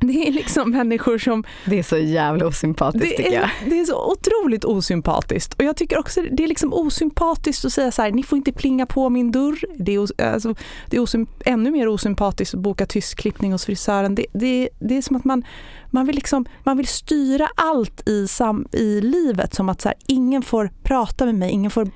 Det 0.08 0.28
är 0.28 0.32
liksom 0.32 0.72
människor 0.72 1.18
som... 1.18 1.44
Det 1.66 1.80
är 1.80 1.84
så 1.84 1.98
jävla 1.98 2.46
osympatiskt 2.46 3.18
det 3.18 3.24
tycker 3.24 3.34
jag. 3.34 3.50
det 3.70 3.80
är 3.80 3.86
så 3.86 4.12
otroligt 4.12 4.66
osympatiskt. 4.66 5.54
Och 5.54 5.64
jag 5.64 5.78
tycker 5.78 6.00
också 6.00 6.22
det 6.32 6.44
är 6.44 6.48
liksom 6.48 6.74
osympatiskt 6.74 7.66
att 7.66 7.74
säga 7.74 7.92
så 7.92 8.02
här, 8.02 8.12
ni 8.12 8.24
får 8.24 8.38
inte 8.38 8.52
plinga 8.52 8.86
på 8.86 9.10
min 9.10 9.32
dörr. 9.32 9.60
Det 9.78 9.96
är, 9.96 10.24
alltså, 10.34 10.56
det 10.90 10.98
är 10.98 11.02
osymp 11.02 11.30
ännu 11.46 11.72
mer 11.72 11.88
osympatiskt 11.88 12.54
att 12.54 12.60
boka 12.60 12.86
tysk 12.86 13.18
klippning 13.18 13.52
hos 13.52 13.66
frisören. 13.66 14.16
Det, 14.16 14.26
det, 14.34 14.70
det 14.80 14.98
är 14.98 15.02
som 15.02 15.16
att 15.16 15.26
man, 15.26 15.46
man, 15.90 16.06
vill 16.06 16.16
liksom, 16.16 16.46
man 16.64 16.78
vill 16.78 16.88
styra 16.88 17.48
allt 17.56 18.10
i, 18.10 18.28
sam, 18.28 18.68
i 18.72 19.02
livet 19.02 19.54
som 19.54 19.70
att 19.70 19.82
så 19.82 19.90
här, 19.90 19.98
ingen 20.08 20.42
får 20.42 20.72
prata 20.84 21.26
med 21.26 21.36
mig, 21.36 21.52
ingen 21.52 21.72
får... 21.72 21.92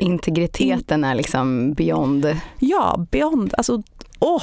Integriteten 0.00 1.00
in, 1.00 1.04
är 1.04 1.14
liksom 1.14 1.72
beyond. 1.72 2.36
Ja, 2.58 3.06
beyond. 3.10 3.54
Alltså, 3.56 3.82
åh! 4.18 4.42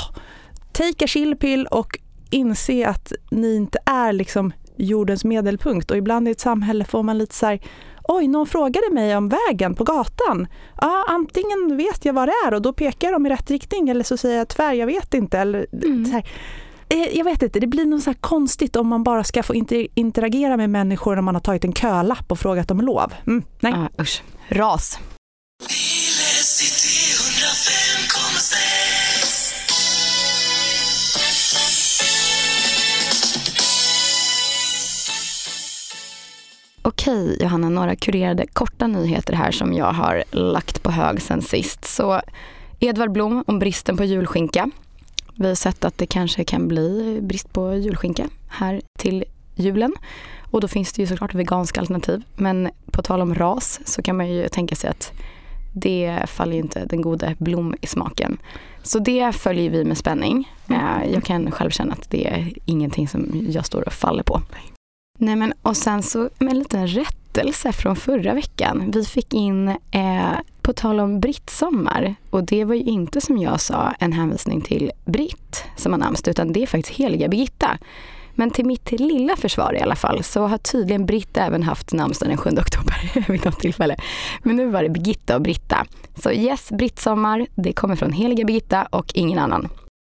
Take 0.72 1.06
a 1.06 1.08
chill 1.08 1.36
pill 1.36 1.68
och 1.68 2.00
inse 2.30 2.88
att 2.88 3.14
ni 3.32 3.56
inte 3.56 3.80
är 3.86 4.14
liksom 4.14 4.54
jordens 4.76 5.26
medelpunkt 5.26 5.92
och 5.92 5.98
ibland 5.98 6.28
i 6.28 6.32
ett 6.32 6.40
samhälle 6.40 6.86
får 6.86 7.04
man 7.04 7.18
lite 7.18 7.36
så 7.36 7.46
här 7.46 7.60
Oj, 8.10 8.28
någon 8.28 8.48
frågade 8.48 8.90
mig 8.92 9.18
om 9.18 9.30
vägen 9.30 9.76
på 9.76 9.84
gatan. 9.84 10.48
Ja, 10.82 11.06
antingen 11.10 11.78
vet 11.78 12.06
jag 12.06 12.14
vad 12.14 12.28
det 12.28 12.34
är 12.48 12.54
och 12.54 12.62
då 12.62 12.74
pekar 12.74 13.12
de 13.12 13.26
i 13.26 13.30
rätt 13.30 13.52
riktning 13.52 13.90
eller 13.90 14.04
så 14.04 14.18
säger 14.18 14.38
jag 14.38 14.48
tvär, 14.48 14.74
jag 14.74 14.88
vet 14.88 15.14
inte. 15.14 15.40
Eller, 15.40 15.68
mm. 15.84 16.22
Eh, 16.90 17.18
jag 17.18 17.24
vet 17.24 17.42
inte, 17.42 17.60
det 17.60 17.68
blir 17.68 17.86
något 17.86 18.04
så 18.04 18.14
konstigt 18.14 18.76
om 18.76 18.88
man 18.88 19.04
bara 19.04 19.24
ska 19.24 19.44
få 19.44 19.54
interagera 19.96 20.58
med 20.58 20.70
människor 20.70 21.16
när 21.16 21.22
man 21.22 21.36
har 21.36 21.42
tagit 21.42 21.66
en 21.66 21.74
kölapp 21.74 22.32
och 22.32 22.40
frågat 22.40 22.72
om 22.72 22.82
lov. 22.82 23.14
Mm, 23.28 23.44
nej. 23.60 23.74
Ah, 23.74 24.02
usch. 24.02 24.24
Ras. 24.50 25.00
Okej 36.88 37.38
Johanna, 37.42 37.70
några 37.70 37.96
kurerade 37.96 38.48
korta 38.54 38.88
nyheter 38.88 39.34
här 39.34 39.52
som 39.52 39.74
jag 39.74 39.94
har 39.94 40.24
lagt 40.32 40.84
på 40.84 40.92
hög 40.92 41.22
sen 41.22 41.42
sist. 41.42 41.86
Så 41.86 42.22
Edvard 42.80 43.12
Blom 43.12 43.44
om 43.48 43.60
bristen 43.60 43.98
på 43.98 44.04
julskinka. 44.04 44.72
Vi 45.36 45.48
har 45.48 45.56
sett 45.56 45.86
att 45.86 45.98
det 45.98 46.06
kanske 46.06 46.44
kan 46.44 46.68
bli 46.68 47.20
brist 47.22 47.54
på 47.54 47.74
julskinka 47.74 48.30
här 48.50 48.82
till 49.00 49.24
julen. 49.56 49.94
Och 50.52 50.62
då 50.62 50.68
finns 50.68 50.94
det 50.94 51.02
ju 51.02 51.08
såklart 51.08 51.34
veganska 51.34 51.80
alternativ. 51.80 52.24
Men 52.36 52.70
på 52.92 53.02
tal 53.02 53.22
om 53.22 53.36
ras 53.36 53.80
så 53.86 54.02
kan 54.02 54.18
man 54.18 54.30
ju 54.30 54.48
tänka 54.48 54.76
sig 54.76 54.90
att 54.90 55.12
det 55.74 56.20
faller 56.28 56.54
ju 56.54 56.60
inte 56.60 56.86
den 56.86 57.02
gode 57.02 57.36
Blom 57.38 57.76
i 57.82 57.88
smaken. 57.88 58.38
Så 58.84 59.00
det 59.00 59.36
följer 59.36 59.70
vi 59.70 59.84
med 59.84 59.98
spänning. 59.98 60.52
Mm. 60.68 61.14
Jag 61.14 61.24
kan 61.24 61.52
själv 61.52 61.70
känna 61.70 61.94
att 61.94 62.10
det 62.10 62.28
är 62.28 62.54
ingenting 62.66 63.08
som 63.08 63.46
jag 63.50 63.66
står 63.66 63.88
och 63.88 63.94
faller 63.94 64.24
på. 64.24 64.42
Nej 65.18 65.36
men 65.36 65.54
och 65.62 65.78
sen 65.78 66.04
så 66.04 66.30
med 66.40 66.50
en 66.50 66.60
liten 66.60 66.88
rättelse 66.88 67.72
från 67.72 67.96
förra 67.96 68.34
veckan. 68.34 68.92
Vi 68.92 69.06
fick 69.06 69.34
in, 69.34 69.68
eh, 69.92 70.34
på 70.62 70.74
tal 70.74 71.00
om 71.00 71.20
brittsommar, 71.20 72.16
och 72.30 72.44
det 72.44 72.64
var 72.64 72.76
ju 72.76 72.84
inte 72.84 73.22
som 73.22 73.38
jag 73.38 73.62
sa 73.62 73.94
en 74.00 74.14
hänvisning 74.14 74.62
till 74.62 74.92
Britt 75.06 75.64
som 75.76 75.92
har 75.92 76.00
namnsdag, 76.00 76.32
utan 76.32 76.54
det 76.54 76.64
är 76.64 76.68
faktiskt 76.68 77.00
heliga 77.00 77.28
Birgitta. 77.28 77.78
Men 78.36 78.52
till 78.52 78.66
mitt 78.66 78.92
lilla 78.92 79.36
försvar 79.36 79.76
i 79.76 79.82
alla 79.82 79.96
fall 79.96 80.24
så 80.24 80.48
har 80.48 80.58
tydligen 80.58 81.06
Britt 81.06 81.38
även 81.38 81.64
haft 81.64 81.94
namnsdag 81.94 82.30
den 82.30 82.38
7 82.38 82.50
oktober 82.50 83.26
vid 83.32 83.46
något 83.46 83.60
tillfälle. 83.60 83.96
Men 84.44 84.56
nu 84.56 84.66
var 84.66 84.84
det 84.84 84.90
Birgitta 84.90 85.36
och 85.36 85.42
Britta. 85.42 85.86
Så 86.16 86.32
yes, 86.32 86.70
Brittsommar, 86.72 87.48
det 87.56 87.74
kommer 87.74 87.96
från 87.96 88.12
heliga 88.12 88.46
Birgitta 88.46 88.88
och 88.90 89.12
ingen 89.14 89.40
annan. 89.40 89.70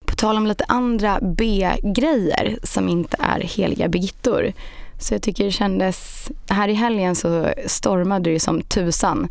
På 0.05 0.15
tal 0.15 0.37
om 0.37 0.47
lite 0.47 0.63
andra 0.67 1.19
B-grejer 1.21 2.59
som 2.63 2.89
inte 2.89 3.17
är 3.19 3.39
heliga 3.39 3.87
Birgittor 3.87 4.53
så 4.99 5.13
jag 5.13 5.21
tycker 5.21 5.45
det 5.45 5.51
kändes, 5.51 6.29
här 6.49 6.67
i 6.67 6.73
helgen 6.73 7.15
så 7.15 7.53
stormade 7.67 8.23
det 8.23 8.33
ju 8.33 8.39
som 8.39 8.61
tusan. 8.61 9.27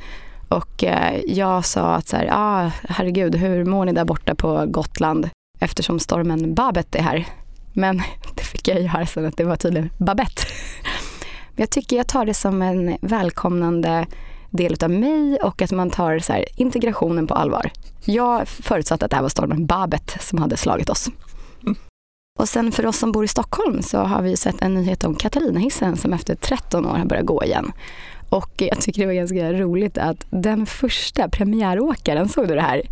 Och 0.48 0.84
eh, 0.84 1.20
jag 1.26 1.64
sa 1.64 1.94
att 1.94 2.08
så 2.08 2.16
här, 2.16 2.28
ah, 2.32 2.70
herregud, 2.88 3.34
hur 3.34 3.64
mår 3.64 3.84
ni 3.84 3.92
där 3.92 4.04
borta 4.04 4.34
på 4.34 4.66
Gotland? 4.66 5.30
Eftersom 5.60 6.00
stormen 6.00 6.54
Babet 6.54 6.94
är 6.94 7.02
här. 7.02 7.26
Men 7.72 8.02
det 8.34 8.42
fick 8.42 8.68
jag 8.68 8.80
ju 8.80 8.86
höra 8.86 9.06
sen 9.06 9.26
att 9.26 9.36
det 9.36 9.44
var 9.44 9.56
tydligen 9.56 9.90
Babette. 9.98 10.42
Men 11.50 11.62
jag 11.62 11.70
tycker 11.70 11.96
jag 11.96 12.08
tar 12.08 12.24
det 12.24 12.34
som 12.34 12.62
en 12.62 12.96
välkomnande 13.00 14.06
del 14.50 14.76
av 14.82 14.90
mig 14.90 15.38
och 15.42 15.62
att 15.62 15.70
man 15.70 15.90
tar 15.90 16.18
så 16.18 16.32
här, 16.32 16.44
integrationen 16.56 17.26
på 17.26 17.34
allvar. 17.34 17.70
Jag 18.04 18.48
förutsatte 18.48 19.04
att 19.04 19.10
det 19.10 19.16
här 19.16 19.22
var 19.22 19.28
stormen 19.28 19.66
Babet 19.66 20.16
som 20.20 20.38
hade 20.38 20.56
slagit 20.56 20.90
oss. 20.90 21.08
Och 22.38 22.48
sen 22.48 22.72
för 22.72 22.86
oss 22.86 22.98
som 22.98 23.12
bor 23.12 23.24
i 23.24 23.28
Stockholm 23.28 23.82
så 23.82 23.98
har 23.98 24.22
vi 24.22 24.36
sett 24.36 24.62
en 24.62 24.74
nyhet 24.74 25.04
om 25.04 25.14
Katarinahissen 25.14 25.96
som 25.96 26.12
efter 26.12 26.34
13 26.34 26.86
år 26.86 26.90
har 26.90 27.04
börjat 27.04 27.26
gå 27.26 27.44
igen. 27.44 27.72
Och 28.28 28.50
jag 28.56 28.80
tycker 28.80 29.00
det 29.00 29.06
var 29.06 29.14
ganska 29.14 29.52
roligt 29.52 29.98
att 29.98 30.26
den 30.30 30.66
första 30.66 31.28
premiäråkaren, 31.28 32.28
såg 32.28 32.48
du 32.48 32.54
det 32.54 32.60
här? 32.60 32.82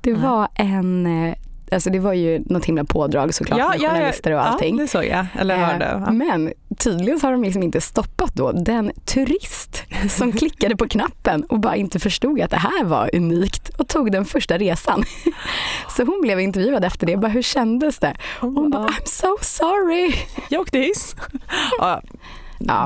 Det 0.00 0.14
var 0.14 0.48
en 0.54 1.06
eh, 1.06 1.34
Alltså 1.72 1.90
det 1.90 1.98
var 1.98 2.12
ju 2.12 2.42
något 2.46 2.64
himla 2.64 2.84
pådrag 2.84 3.34
såklart 3.34 3.58
ja, 3.58 3.68
med 3.68 3.80
ja, 3.80 3.90
journalister 3.90 4.32
och 4.32 4.46
allting. 4.46 4.76
Ja, 4.76 4.82
det 4.82 4.88
såg 4.88 5.04
jag, 5.04 5.26
eller 5.38 5.56
hörde. 5.56 6.02
Ja. 6.06 6.12
Men 6.12 6.52
tydligen 6.78 7.20
så 7.20 7.26
har 7.26 7.32
de 7.32 7.44
liksom 7.44 7.62
inte 7.62 7.80
stoppat 7.80 8.34
då 8.34 8.52
den 8.52 8.92
turist 9.04 9.82
som 10.08 10.32
klickade 10.38 10.76
på 10.76 10.88
knappen 10.88 11.44
och 11.44 11.60
bara 11.60 11.76
inte 11.76 11.98
förstod 11.98 12.40
att 12.40 12.50
det 12.50 12.56
här 12.56 12.84
var 12.84 13.10
unikt 13.16 13.68
och 13.68 13.88
tog 13.88 14.12
den 14.12 14.24
första 14.24 14.58
resan. 14.58 15.04
Så 15.96 16.04
hon 16.04 16.20
blev 16.22 16.40
intervjuad 16.40 16.84
efter 16.84 17.06
det. 17.06 17.16
Bara, 17.16 17.28
hur 17.28 17.42
kändes 17.42 17.98
det? 17.98 18.16
hon 18.40 18.70
bara, 18.70 18.88
I'm 18.88 19.04
so 19.04 19.36
sorry. 19.40 20.14
Jag 20.48 20.60
åkte 20.60 20.78
hiss. 20.78 21.16
Ja, 21.78 22.02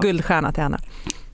guldstjärna 0.03 0.53
till 0.53 0.63
henne. 0.63 0.79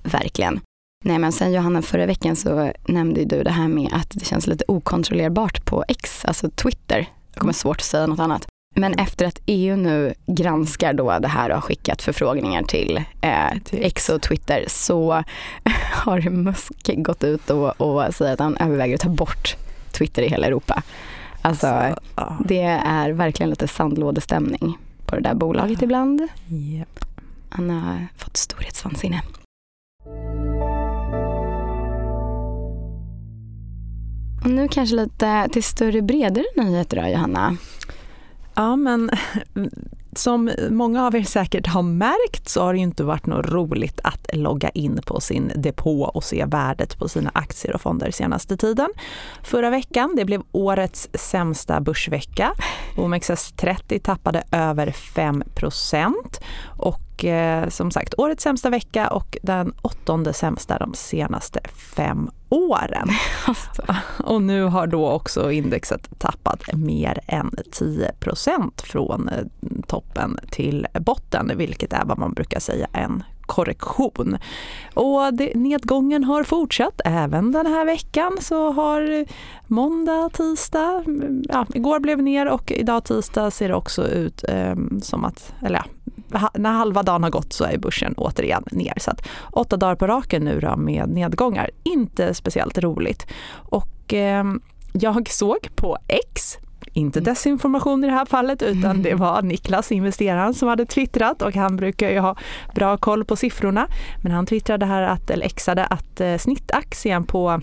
Verkligen. 0.02 0.60
Nej 1.04 1.18
men 1.18 1.32
sen 1.32 1.52
Johanna, 1.52 1.82
förra 1.82 2.06
veckan 2.06 2.36
så 2.36 2.72
nämnde 2.88 3.24
du 3.24 3.42
det 3.42 3.50
här 3.50 3.68
med 3.68 3.88
att 3.92 4.10
det 4.10 4.24
känns 4.24 4.46
lite 4.46 4.64
okontrollerbart 4.68 5.64
på 5.64 5.84
X, 5.88 6.24
alltså 6.24 6.50
Twitter. 6.50 7.08
Det 7.34 7.40
kommer 7.40 7.52
svårt 7.52 7.76
att 7.76 7.84
säga 7.84 8.06
något 8.06 8.18
annat. 8.18 8.46
Men 8.74 8.94
efter 8.94 9.26
att 9.26 9.40
EU 9.46 9.76
nu 9.76 10.14
granskar 10.26 10.92
då 10.92 11.18
det 11.18 11.28
här 11.28 11.48
och 11.48 11.54
har 11.54 11.60
skickat 11.60 12.02
förfrågningar 12.02 12.62
till 12.62 13.04
eh, 13.20 13.52
X 13.70 14.08
och 14.08 14.22
Twitter 14.22 14.64
så 14.68 15.12
har 15.92 16.30
Musk 16.30 16.90
gått 16.96 17.24
ut 17.24 17.50
och, 17.50 17.80
och 17.80 18.14
säger 18.14 18.32
att 18.32 18.38
han 18.38 18.56
överväger 18.56 18.94
att 18.94 19.00
ta 19.00 19.08
bort 19.08 19.56
Twitter 19.92 20.22
i 20.22 20.28
hela 20.28 20.46
Europa. 20.46 20.82
Alltså, 21.42 21.66
alltså 21.66 22.00
ja. 22.16 22.36
det 22.44 22.62
är 22.84 23.10
verkligen 23.10 23.50
lite 23.50 23.68
sandlådestämning 23.68 24.78
på 25.06 25.16
det 25.16 25.22
där 25.22 25.34
bolaget 25.34 25.78
ja. 25.80 25.84
ibland. 25.84 26.28
Yep. 26.50 27.04
Han 27.48 27.70
har 27.70 28.06
fått 28.16 28.36
storhetsvansinne. 28.36 29.22
Och 34.44 34.50
nu 34.50 34.68
kanske 34.68 34.96
lite 34.96 35.48
till 35.52 35.62
större, 35.62 36.02
bredare 36.02 36.44
nyheter 36.56 37.02
då, 37.02 37.08
Johanna. 37.08 37.56
Ja, 38.54 38.76
men 38.76 39.10
som 40.14 40.50
många 40.70 41.06
av 41.06 41.16
er 41.16 41.22
säkert 41.22 41.66
har 41.66 41.82
märkt 41.82 42.48
så 42.48 42.62
har 42.62 42.72
det 42.72 42.78
inte 42.78 43.04
varit 43.04 43.26
något 43.26 43.46
roligt 43.46 44.00
att 44.04 44.26
logga 44.32 44.68
in 44.68 45.00
på 45.06 45.20
sin 45.20 45.52
depå 45.56 46.02
och 46.02 46.24
se 46.24 46.44
värdet 46.44 46.98
på 46.98 47.08
sina 47.08 47.30
aktier 47.34 47.74
och 47.74 47.80
fonder 47.80 48.10
senaste 48.10 48.56
tiden. 48.56 48.88
Förra 49.42 49.70
veckan, 49.70 50.14
det 50.16 50.24
blev 50.24 50.42
årets 50.52 51.08
sämsta 51.14 51.80
börsvecka. 51.80 52.54
OMXS30 52.96 53.98
tappade 53.98 54.42
över 54.52 54.86
5% 54.86 56.12
och 56.78 57.24
eh, 57.24 57.68
som 57.68 57.90
sagt 57.90 58.14
årets 58.18 58.42
sämsta 58.42 58.70
vecka 58.70 59.08
och 59.08 59.36
den 59.42 59.74
åttonde 59.82 60.32
sämsta 60.32 60.78
de 60.78 60.94
senaste 60.94 61.60
fem 61.96 62.30
åren. 62.52 63.08
Alltså. 63.46 63.82
Och 64.24 64.42
nu 64.42 64.62
har 64.62 64.86
då 64.86 65.10
också 65.10 65.50
indexet 65.50 66.18
tappat 66.18 66.72
mer 66.72 67.20
än 67.26 67.50
10% 67.50 68.82
från 68.82 69.28
eh, 69.28 69.44
toppen 70.02 70.38
till 70.50 70.86
botten, 71.00 71.52
vilket 71.56 71.92
är 71.92 72.04
vad 72.04 72.18
man 72.18 72.32
brukar 72.32 72.60
säga 72.60 72.86
en 72.92 73.22
korrektion. 73.42 74.38
Och 74.94 75.34
det, 75.34 75.54
nedgången 75.54 76.24
har 76.24 76.44
fortsatt 76.44 77.00
även 77.04 77.52
den 77.52 77.66
här 77.66 77.84
veckan 77.84 78.38
så 78.40 78.72
har 78.72 79.26
måndag, 79.66 80.30
tisdag, 80.32 81.02
mm, 81.06 81.42
ja, 81.48 81.66
igår 81.74 82.00
blev 82.00 82.22
ner 82.22 82.48
och 82.48 82.72
idag 82.72 83.04
tisdag 83.04 83.50
ser 83.50 83.68
det 83.68 83.74
också 83.74 84.08
ut 84.08 84.44
eh, 84.48 84.74
som 85.02 85.24
att, 85.24 85.54
eller 85.62 85.84
ja, 86.32 86.50
när 86.54 86.72
halva 86.72 87.02
dagen 87.02 87.22
har 87.22 87.30
gått 87.30 87.52
så 87.52 87.64
är 87.64 87.78
börsen 87.78 88.14
återigen 88.16 88.64
ner. 88.70 88.94
Så 88.98 89.10
att 89.10 89.28
åtta 89.52 89.76
dagar 89.76 89.96
på 89.96 90.06
raken 90.06 90.44
nu 90.44 90.60
då 90.60 90.76
med 90.76 91.08
nedgångar, 91.08 91.70
inte 91.82 92.34
speciellt 92.34 92.78
roligt. 92.78 93.26
Och 93.70 94.14
eh, 94.14 94.44
jag 94.92 95.30
såg 95.30 95.68
på 95.76 95.98
X 96.08 96.58
inte 96.92 97.18
mm. 97.18 97.24
desinformation 97.24 98.04
i 98.04 98.06
det 98.06 98.12
här 98.12 98.24
fallet 98.24 98.62
utan 98.62 99.02
det 99.02 99.14
var 99.24 99.42
Niklas, 99.42 99.92
investeraren, 99.92 100.54
som 100.54 100.68
hade 100.68 100.86
twittrat 100.86 101.42
och 101.42 101.54
han 101.54 101.76
brukar 101.76 102.10
ju 102.10 102.18
ha 102.18 102.36
bra 102.74 102.96
koll 102.96 103.24
på 103.24 103.36
siffrorna. 103.36 103.88
Men 104.22 104.32
han 104.32 104.46
twittrade 104.46 104.86
här 104.86 105.02
att, 105.02 105.30
eller 105.30 105.46
exade 105.46 105.86
att 105.86 106.20
eh, 106.20 106.36
snittaktien 106.36 107.24
på 107.24 107.60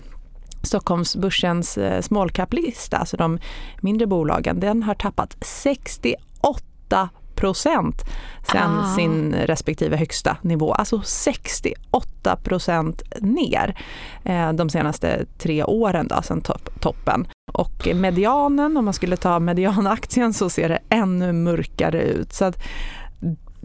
Stockholmsbörsens 0.62 1.78
eh, 1.78 2.00
small 2.00 2.30
cap-lista, 2.30 2.96
alltså 2.96 3.16
de 3.16 3.38
mindre 3.80 4.06
bolagen, 4.06 4.60
den 4.60 4.82
har 4.82 4.94
tappat 4.94 5.36
68 5.40 7.08
procent 7.40 8.04
sen 8.52 8.78
ah. 8.78 8.94
sin 8.96 9.34
respektive 9.34 9.96
högsta 9.96 10.36
nivå. 10.42 10.72
Alltså 10.72 11.02
68 11.04 12.36
procent 12.36 13.02
ner 13.20 13.78
eh, 14.24 14.52
de 14.52 14.70
senaste 14.70 15.26
tre 15.38 15.64
åren 15.64 16.08
då, 16.08 16.22
sen 16.22 16.40
top 16.40 16.80
toppen. 16.80 17.26
Och 17.52 17.88
medianen, 17.94 18.76
om 18.76 18.84
man 18.84 18.94
skulle 18.94 19.16
ta 19.16 19.38
medianaktien 19.50 20.32
så 20.32 20.50
ser 20.50 20.68
det 20.68 20.78
ännu 20.88 21.32
mörkare 21.32 22.02
ut. 22.02 22.32
Så 22.32 22.44
att 22.44 22.62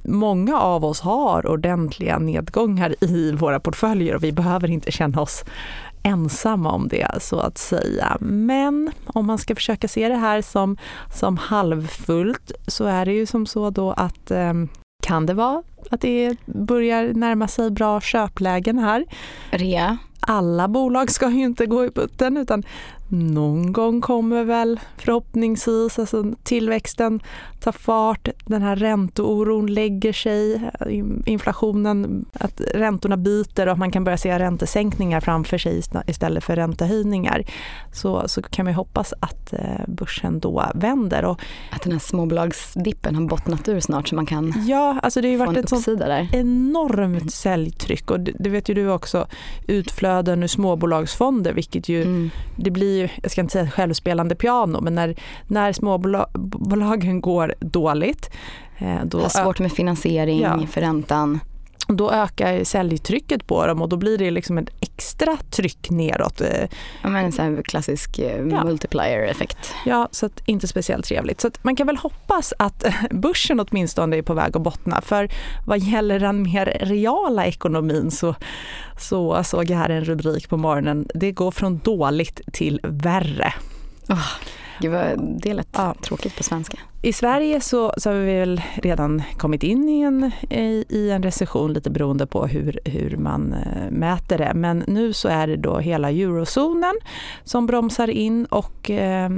många 0.07 0.59
av 0.59 0.85
oss 0.85 1.01
har 1.01 1.47
ordentliga 1.47 2.19
nedgångar 2.19 2.95
i 3.03 3.31
våra 3.31 3.59
portföljer 3.59 4.15
och 4.15 4.23
vi 4.23 4.31
behöver 4.31 4.71
inte 4.71 4.91
känna 4.91 5.21
oss 5.21 5.43
ensamma 6.03 6.71
om 6.71 6.87
det 6.87 7.07
så 7.21 7.39
att 7.39 7.57
säga. 7.57 8.17
Men 8.19 8.91
om 9.05 9.25
man 9.25 9.37
ska 9.37 9.55
försöka 9.55 9.87
se 9.87 10.09
det 10.09 10.15
här 10.15 10.41
som, 10.41 10.77
som 11.13 11.37
halvfullt 11.37 12.51
så 12.67 12.85
är 12.85 13.05
det 13.05 13.13
ju 13.13 13.25
som 13.25 13.45
så 13.45 13.69
då 13.69 13.91
att 13.91 14.31
eh, 14.31 14.53
kan 15.03 15.25
det 15.25 15.33
vara 15.33 15.63
att 15.91 16.01
det 16.01 16.37
börjar 16.45 17.13
närma 17.13 17.47
sig 17.47 17.71
bra 17.71 18.01
köplägen 18.01 18.79
här. 18.79 19.05
Rea. 19.51 19.97
Alla 20.19 20.67
bolag 20.67 21.11
ska 21.11 21.29
ju 21.29 21.43
inte 21.43 21.65
gå 21.65 21.85
i 21.85 21.91
putten 21.91 22.37
utan 22.37 22.63
någon 23.07 23.73
gång 23.73 24.01
kommer 24.01 24.43
väl 24.43 24.79
förhoppningsvis 24.97 25.99
alltså 25.99 26.23
tillväxten 26.43 27.19
ta 27.65 27.71
fart, 27.71 28.29
den 28.45 28.61
här 28.61 28.75
ränteoron 28.75 29.67
lägger 29.67 30.13
sig, 30.13 30.71
inflationen, 31.25 32.25
att 32.33 32.61
räntorna 32.73 33.17
byter 33.17 33.65
och 33.65 33.71
att 33.71 33.79
man 33.79 33.91
kan 33.91 34.03
börja 34.03 34.17
se 34.17 34.39
räntesänkningar 34.39 35.21
framför 35.21 35.57
sig 35.57 35.81
istället 36.07 36.43
för 36.43 36.55
räntehöjningar. 36.55 37.43
Så, 37.93 38.27
så 38.27 38.41
kan 38.41 38.65
man 38.65 38.73
hoppas 38.73 39.13
att 39.19 39.53
eh, 39.53 39.59
börsen 39.87 40.39
då 40.39 40.65
vänder. 40.75 41.25
Och, 41.25 41.39
att 41.71 41.81
den 41.81 41.91
här 41.91 41.99
småbolagsdippen 41.99 43.15
har 43.15 43.27
bottnat 43.27 43.67
ur 43.67 43.79
snart 43.79 44.07
så 44.07 44.15
man 44.15 44.25
kan 44.25 44.53
ja, 44.67 44.99
alltså 45.03 45.21
det 45.21 45.27
har 45.27 45.31
ju 45.31 45.37
varit 45.37 45.57
ett 45.57 45.69
sånt 45.69 45.85
där. 45.85 46.27
enormt 46.31 47.33
säljtryck 47.33 48.11
och 48.11 48.19
det, 48.19 48.31
det, 48.39 48.49
vet 48.49 48.69
ju 48.69 48.73
du 48.73 48.89
också, 48.89 49.27
utflöden 49.67 50.43
ur 50.43 50.47
småbolagsfonder 50.47 51.53
vilket 51.53 51.89
ju, 51.89 52.01
mm. 52.01 52.29
det 52.55 52.71
blir 52.71 52.94
ju, 52.95 53.09
jag 53.21 53.31
ska 53.31 53.41
inte 53.41 53.53
säga 53.53 53.69
självspelande 53.69 54.35
piano, 54.35 54.81
men 54.81 54.95
när, 54.95 55.15
när 55.47 55.73
småbolagen 55.73 57.21
går 57.21 57.55
dåligt. 57.59 58.29
Eh, 58.77 59.05
då 59.05 59.29
svårt 59.29 59.59
med 59.59 59.71
finansiering 59.71 60.41
ja. 60.41 60.67
för 60.71 60.81
räntan. 60.81 61.39
Då 61.87 62.11
ökar 62.11 62.63
säljtrycket 62.63 63.47
på 63.47 63.67
dem 63.67 63.81
och 63.81 63.89
då 63.89 63.97
blir 63.97 64.17
det 64.17 64.31
liksom 64.31 64.57
ett 64.57 64.69
extra 64.79 65.37
tryck 65.51 65.89
neråt. 65.89 66.41
Eh. 66.41 66.67
Ja, 67.03 67.09
men 67.09 67.25
en 67.25 67.31
sån 67.31 67.63
klassisk 67.63 68.19
eh, 68.19 68.47
ja. 68.47 68.63
multiplier-effekt. 68.63 69.73
Ja, 69.85 70.09
så 70.11 70.25
att 70.25 70.41
inte 70.45 70.67
speciellt 70.67 71.05
trevligt. 71.05 71.41
Så 71.41 71.49
man 71.61 71.75
kan 71.75 71.87
väl 71.87 71.97
hoppas 71.97 72.53
att 72.59 72.85
börsen 73.11 73.59
åtminstone 73.59 74.17
är 74.17 74.21
på 74.21 74.33
väg 74.33 74.55
att 74.55 74.61
bottna. 74.61 75.01
För 75.01 75.29
vad 75.65 75.79
gäller 75.79 76.19
den 76.19 76.43
mer 76.43 76.77
reala 76.81 77.45
ekonomin 77.45 78.11
så, 78.11 78.35
så 78.99 79.43
såg 79.43 79.69
jag 79.69 79.77
här 79.77 79.89
en 79.89 80.05
rubrik 80.05 80.49
på 80.49 80.57
morgonen. 80.57 81.07
Det 81.13 81.31
går 81.31 81.51
från 81.51 81.77
dåligt 81.77 82.41
till 82.53 82.79
värre. 82.83 83.53
Oh. 84.09 84.27
Gud 84.79 84.91
vad 84.91 85.39
det 85.41 85.53
lät 85.53 85.67
ja. 85.71 85.95
tråkigt 86.01 86.37
på 86.37 86.43
svenska. 86.43 86.77
I 87.01 87.13
Sverige 87.13 87.61
så, 87.61 87.93
så 87.97 88.09
har 88.09 88.17
vi 88.17 88.39
väl 88.39 88.61
redan 88.75 89.23
kommit 89.37 89.63
in 89.63 89.89
i 89.89 90.01
en, 90.01 90.31
i, 90.49 90.85
i 90.89 91.11
en 91.11 91.23
recession 91.23 91.73
lite 91.73 91.89
beroende 91.89 92.27
på 92.27 92.47
hur, 92.47 92.79
hur 92.85 93.17
man 93.17 93.53
eh, 93.53 93.91
mäter 93.91 94.37
det. 94.37 94.51
Men 94.55 94.83
nu 94.87 95.13
så 95.13 95.27
är 95.27 95.47
det 95.47 95.55
då 95.55 95.77
hela 95.77 96.11
eurozonen 96.11 96.93
som 97.43 97.65
bromsar 97.65 98.07
in 98.07 98.45
och 98.45 98.89
eh, 98.89 99.29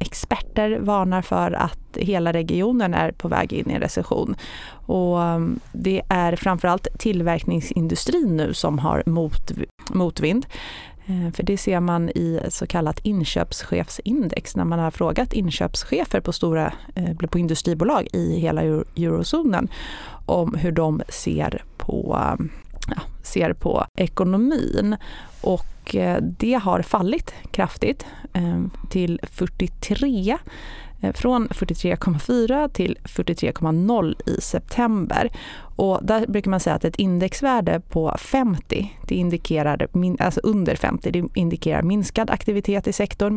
experter 0.00 0.78
varnar 0.80 1.22
för 1.22 1.52
att 1.52 1.96
hela 1.96 2.32
regionen 2.32 2.94
är 2.94 3.12
på 3.12 3.28
väg 3.28 3.52
in 3.52 3.70
i 3.70 3.74
en 3.74 3.80
recession. 3.80 4.36
Och 4.86 5.22
ehm, 5.22 5.60
det 5.72 6.02
är 6.08 6.36
framförallt 6.36 6.86
tillverkningsindustrin 6.98 8.36
nu 8.36 8.54
som 8.54 8.78
har 8.78 9.02
mot, 9.06 9.52
motvind. 9.90 10.46
Eh, 11.06 11.32
för 11.32 11.42
det 11.42 11.56
ser 11.56 11.80
man 11.80 12.08
i 12.08 12.40
så 12.48 12.66
kallat 12.66 13.00
inköpschefsindex 13.02 14.56
när 14.56 14.64
man 14.64 14.78
har 14.78 14.90
frågat 14.90 15.32
inköpschefer 15.32 16.20
på, 16.20 16.32
stora, 16.32 16.72
eh, 16.94 17.16
på 17.16 17.38
industribolag 17.38 18.08
i 18.12 18.38
hela 18.38 18.62
eurozonen 18.62 19.68
om 20.26 20.54
hur 20.54 20.72
de 20.72 21.02
ser 21.08 21.64
på, 21.76 22.18
ja, 22.88 23.02
ser 23.22 23.52
på 23.52 23.86
ekonomin. 23.94 24.96
Och 25.40 25.94
eh, 25.94 26.22
det 26.22 26.54
har 26.54 26.82
fallit 26.82 27.34
kraftigt 27.50 28.06
till 28.90 29.20
43 29.22 30.38
Eh, 31.02 31.12
från 31.12 31.48
43,4 31.48 32.68
till 32.68 32.98
43,0 33.04 34.16
i 34.26 34.40
september. 34.40 35.30
Och 35.76 36.00
där 36.02 36.26
brukar 36.26 36.50
man 36.50 36.60
säga 36.60 36.76
att 36.76 36.84
ett 36.84 36.96
indexvärde 36.96 37.80
på 37.80 38.16
50, 38.18 38.96
det 39.08 39.14
indikerar, 39.14 39.88
alltså 40.18 40.40
under 40.42 40.76
50, 40.76 41.10
det 41.10 41.24
indikerar 41.34 41.82
minskad 41.82 42.30
aktivitet 42.30 42.86
i 42.86 42.92
sektorn 42.92 43.34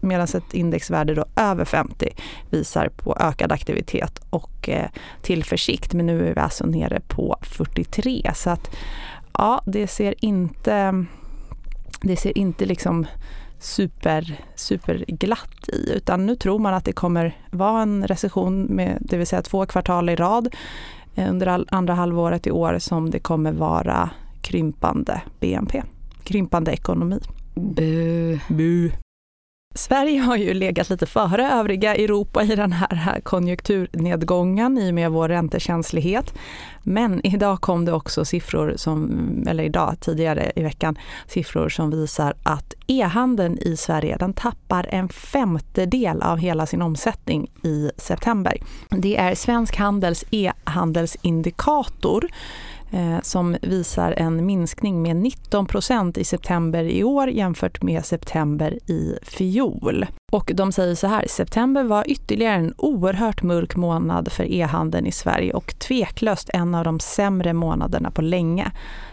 medan 0.00 0.24
ett 0.24 0.54
indexvärde 0.54 1.14
då 1.14 1.24
över 1.36 1.64
50 1.64 2.16
visar 2.50 2.88
på 2.88 3.16
ökad 3.20 3.52
aktivitet 3.52 4.20
och 4.30 4.68
eh, 4.68 4.88
tillförsikt. 5.22 5.94
Men 5.94 6.06
nu 6.06 6.28
är 6.28 6.34
vi 6.34 6.40
alltså 6.40 6.66
nere 6.66 7.00
på 7.08 7.36
43 7.42 8.30
så 8.34 8.50
att 8.50 8.76
ja, 9.32 9.62
det 9.66 9.86
ser 9.86 10.14
inte, 10.24 11.04
det 12.00 12.16
ser 12.16 12.38
inte 12.38 12.64
liksom 12.66 13.06
super, 13.58 14.40
superglatt 14.54 15.68
i 15.68 15.92
utan 15.92 16.26
nu 16.26 16.36
tror 16.36 16.58
man 16.58 16.74
att 16.74 16.84
det 16.84 16.92
kommer 16.92 17.36
vara 17.50 17.82
en 17.82 18.06
recession 18.06 18.62
med 18.62 18.98
det 19.00 19.16
vill 19.16 19.26
säga 19.26 19.42
två 19.42 19.66
kvartal 19.66 20.08
i 20.08 20.16
rad 20.16 20.54
eh, 21.14 21.30
under 21.30 21.64
andra 21.74 21.94
halvåret 21.94 22.46
i 22.46 22.50
år 22.50 22.78
som 22.78 23.10
det 23.10 23.18
kommer 23.18 23.52
vara 23.52 24.10
krympande 24.40 25.22
BNP, 25.40 25.82
krympande 26.24 26.72
ekonomi. 26.72 27.20
Bu. 27.54 28.38
Bu. 28.48 28.90
Sverige 29.76 30.20
har 30.20 30.36
ju 30.36 30.54
legat 30.54 30.90
lite 30.90 31.06
före 31.06 31.50
övriga 31.52 31.94
Europa 31.94 32.42
i 32.42 32.56
den 32.56 32.72
här 32.72 33.20
konjunkturnedgången 33.20 34.78
i 34.78 34.90
och 34.90 34.94
med 34.94 35.10
vår 35.10 35.28
räntekänslighet. 35.28 36.34
Men 36.82 37.26
idag 37.26 37.60
kom 37.60 37.84
det 37.84 37.92
också 37.92 38.24
siffror, 38.24 38.74
som, 38.76 39.10
eller 39.48 39.64
idag 39.64 39.96
tidigare 40.00 40.52
i 40.56 40.62
veckan, 40.62 40.98
siffror 41.26 41.68
som 41.68 41.90
visar 41.90 42.34
att 42.42 42.74
e-handeln 42.86 43.58
i 43.58 43.76
Sverige 43.76 44.16
den 44.16 44.32
tappar 44.32 44.86
en 44.90 45.08
femtedel 45.08 46.22
av 46.22 46.38
hela 46.38 46.66
sin 46.66 46.82
omsättning 46.82 47.50
i 47.62 47.90
september. 47.96 48.58
Det 48.90 49.16
är 49.16 49.34
Svensk 49.34 49.76
Handels 49.76 50.24
e-handelsindikator 50.30 52.28
Eh, 52.94 53.20
som 53.22 53.56
visar 53.62 54.14
en 54.16 54.46
minskning 54.46 55.02
med 55.02 55.16
19 55.16 55.66
procent 55.66 56.18
i 56.18 56.24
september 56.24 56.84
i 56.84 57.04
år 57.04 57.30
jämfört 57.30 57.82
med 57.82 58.04
september 58.04 58.78
i 58.90 59.18
fjol. 59.22 60.06
Och 60.32 60.50
de 60.54 60.72
säger 60.72 60.94
så 60.94 61.06
här, 61.06 61.24
september 61.28 61.84
var 61.84 62.10
ytterligare 62.10 62.54
en 62.54 62.74
oerhört 62.76 63.42
mörk 63.42 63.76
månad 63.76 64.32
för 64.32 64.52
e-handeln 64.52 65.06
i 65.06 65.12
Sverige 65.12 65.52
och 65.52 65.78
tveklöst 65.78 66.50
en 66.52 66.74
av 66.74 66.84
de 66.84 67.00
sämre 67.00 67.52
månaderna 67.52 68.10
på 68.10 68.22
länge. 68.22 68.72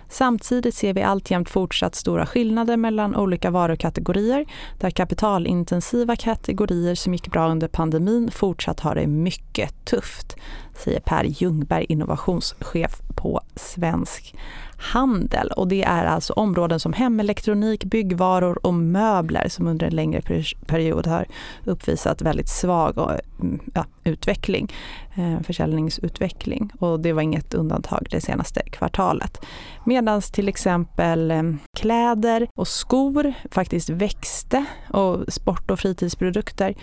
Samtidigt 0.10 0.76
ser 0.76 0.94
vi 0.94 1.02
alltjämt 1.02 1.50
fortsatt 1.50 1.96
stora 1.96 2.26
skillnader 2.26 2.78
mellan 2.78 3.15
olika 3.15 3.50
varukategorier 3.50 4.46
där 4.80 4.89
kapitalintensiva 4.89 6.15
kategorier 6.15 6.96
som 6.96 7.13
gick 7.13 7.32
bra 7.32 7.50
under 7.50 7.67
pandemin 7.67 8.32
fortsatt 8.32 8.80
har 8.80 8.96
det 8.96 9.08
mycket 9.08 9.86
tufft, 9.86 10.36
säger 10.84 11.00
Per 11.00 11.24
Ljungberg, 11.24 11.86
innovationschef 11.89 13.02
på 13.22 13.42
Svensk 13.56 14.36
handel. 14.82 15.52
Och 15.52 15.68
det 15.68 15.84
är 15.84 16.06
alltså 16.06 16.34
områden 16.34 16.80
som 16.80 16.94
hemelektronik, 16.94 17.84
byggvaror 17.84 18.66
och 18.66 18.74
möbler 18.74 19.50
som 19.50 19.68
under 19.68 19.88
en 19.88 19.96
längre 19.96 20.44
period 20.66 21.08
har 21.08 21.26
uppvisat 21.66 22.22
väldigt 22.22 22.50
svag 22.50 22.98
eh, 22.98 23.18
mm, 23.40 23.60
ja, 23.74 23.86
utveckling, 24.04 24.74
eh, 25.16 25.42
försäljningsutveckling. 25.44 26.72
Och 26.80 27.00
det 27.00 27.14
var 27.14 27.22
inget 27.22 27.54
undantag 27.54 28.08
det 28.12 28.22
senaste 28.22 28.62
kvartalet. 28.62 29.46
Medan 29.86 30.22
till 30.22 30.50
exempel 30.50 31.32
eh, 31.32 31.44
kläder 31.78 32.48
och 32.56 32.68
skor 32.68 33.34
faktiskt 33.52 33.90
växte 33.90 34.66
och 34.90 35.34
sport 35.34 35.72
och 35.72 35.80
fritidsprodukter 35.80 36.76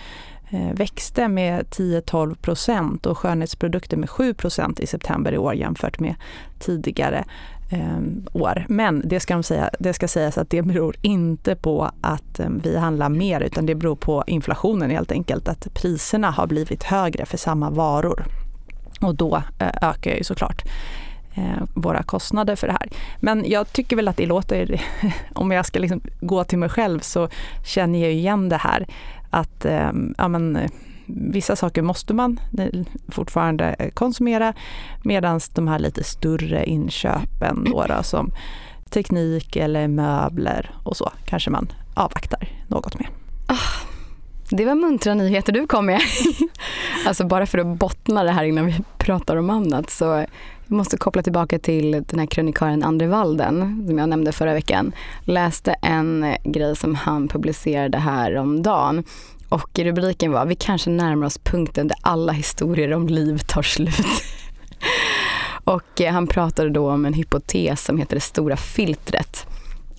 Eh, 0.50 0.72
växte 0.74 1.28
med 1.28 1.66
10-12 1.66 2.34
procent 2.34 3.06
och 3.06 3.18
skönhetsprodukter 3.18 3.96
med 3.96 4.10
7 4.10 4.34
procent 4.34 4.80
i 4.80 4.86
september 4.86 5.32
i 5.32 5.38
år 5.38 5.54
jämfört 5.54 6.00
med 6.00 6.14
tidigare 6.58 7.24
eh, 7.70 7.98
år. 8.32 8.64
Men 8.68 9.02
det 9.04 9.20
ska, 9.20 9.34
de 9.34 9.42
säga, 9.42 9.70
det 9.78 9.92
ska 9.92 10.08
sägas 10.08 10.38
att 10.38 10.50
det 10.50 10.62
beror 10.62 10.96
inte 11.02 11.56
på 11.56 11.90
att 12.00 12.40
eh, 12.40 12.48
vi 12.62 12.76
handlar 12.76 13.08
mer 13.08 13.40
utan 13.40 13.66
det 13.66 13.74
beror 13.74 13.96
på 13.96 14.24
inflationen 14.26 14.90
helt 14.90 15.12
enkelt. 15.12 15.48
Att 15.48 15.74
priserna 15.74 16.30
har 16.30 16.46
blivit 16.46 16.82
högre 16.82 17.26
för 17.26 17.38
samma 17.38 17.70
varor. 17.70 18.24
Och 19.00 19.14
då 19.14 19.42
eh, 19.58 19.88
ökar 19.88 20.16
ju 20.16 20.24
såklart 20.24 20.62
eh, 21.34 21.62
våra 21.74 22.02
kostnader 22.02 22.56
för 22.56 22.66
det 22.66 22.72
här. 22.72 22.88
Men 23.20 23.44
jag 23.46 23.72
tycker 23.72 23.96
väl 23.96 24.08
att 24.08 24.16
det 24.16 24.26
låter, 24.26 24.82
om 25.34 25.50
jag 25.50 25.66
ska 25.66 25.78
liksom 25.78 26.00
gå 26.20 26.44
till 26.44 26.58
mig 26.58 26.68
själv 26.68 27.00
så 27.00 27.28
känner 27.64 27.98
jag 27.98 28.12
igen 28.12 28.48
det 28.48 28.56
här 28.56 28.86
att 29.30 29.64
ehm, 29.64 30.14
ja, 30.18 30.28
men, 30.28 30.68
vissa 31.06 31.56
saker 31.56 31.82
måste 31.82 32.14
man 32.14 32.40
fortfarande 33.08 33.90
konsumera 33.94 34.54
medan 35.02 35.40
de 35.54 35.68
här 35.68 35.78
lite 35.78 36.04
större 36.04 36.64
inköpen 36.64 37.64
då, 37.64 37.84
då, 37.88 38.02
som 38.02 38.32
teknik 38.90 39.56
eller 39.56 39.88
möbler 39.88 40.70
och 40.82 40.96
så 40.96 41.12
kanske 41.26 41.50
man 41.50 41.72
avvaktar 41.94 42.48
något 42.66 42.98
med. 42.98 43.08
Oh, 43.48 43.54
ah, 43.54 43.86
det 44.50 44.64
var 44.64 44.74
muntra 44.74 45.14
nyheter 45.14 45.52
du 45.52 45.66
kom 45.66 45.86
med. 45.86 46.00
alltså 47.06 47.26
bara 47.26 47.46
för 47.46 47.58
att 47.58 47.78
bottna 47.78 48.24
det 48.24 48.30
här 48.30 48.44
innan 48.44 48.66
vi 48.66 48.80
pratar 48.98 49.36
om 49.36 49.50
annat 49.50 49.90
så 49.90 50.26
jag 50.68 50.76
måste 50.76 50.96
koppla 50.96 51.22
tillbaka 51.22 51.58
till 51.58 51.90
den 51.90 52.18
här 52.18 52.26
krönikören 52.26 52.82
Andre 52.82 53.06
Walden 53.06 53.84
som 53.86 53.98
jag 53.98 54.08
nämnde 54.08 54.32
förra 54.32 54.54
veckan. 54.54 54.92
Läste 55.24 55.72
en 55.82 56.36
grej 56.44 56.76
som 56.76 56.94
han 56.94 57.28
publicerade 57.28 57.98
här 57.98 58.36
om 58.36 58.62
dagen 58.62 59.04
och 59.48 59.78
rubriken 59.78 60.32
var 60.32 60.46
Vi 60.46 60.54
kanske 60.54 60.90
närmar 60.90 61.26
oss 61.26 61.38
punkten 61.38 61.88
där 61.88 61.96
alla 62.00 62.32
historier 62.32 62.92
om 62.92 63.06
liv 63.06 63.38
tar 63.38 63.62
slut. 63.62 64.06
och 65.64 66.00
eh, 66.00 66.12
han 66.12 66.26
pratade 66.26 66.70
då 66.70 66.90
om 66.90 67.04
en 67.04 67.14
hypotes 67.14 67.84
som 67.84 67.98
heter 67.98 68.16
det 68.16 68.20
stora 68.20 68.56
filtret. 68.56 69.46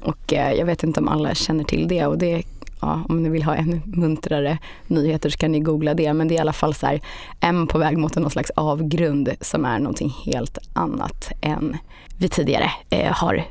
Och 0.02 0.34
eh, 0.34 0.54
jag 0.54 0.66
vet 0.66 0.84
inte 0.84 1.00
om 1.00 1.08
alla 1.08 1.36
känner 1.36 1.64
till 1.64 1.88
det 1.88 2.06
och 2.06 2.18
det 2.18 2.44
ja, 2.82 3.02
om 3.10 3.24
ni 3.24 3.30
vill 3.30 3.44
ha 3.44 3.56
ännu 3.56 3.82
muntrare 3.86 4.58
nyheter 4.88 5.30
så 5.30 5.38
kan 5.38 5.52
ni 5.52 5.60
googla 5.60 5.94
det. 5.94 6.14
Men 6.14 6.28
det 6.28 6.34
är 6.34 6.38
i 6.38 6.40
alla 6.40 6.54
fall 6.54 6.74
så 6.74 6.86
här, 6.86 7.02
M 7.40 7.68
på 7.68 7.78
väg 7.78 7.98
mot 7.98 8.16
någon 8.16 8.32
slags 8.32 8.52
avgrund 8.56 9.30
som 9.42 9.66
är 9.66 9.80
någonting 9.80 10.14
helt 10.26 10.58
annat 10.74 11.32
än 11.42 11.78
vi 12.18 12.30
tidigare 12.30 12.72
eh, 12.90 13.14
har 13.14 13.44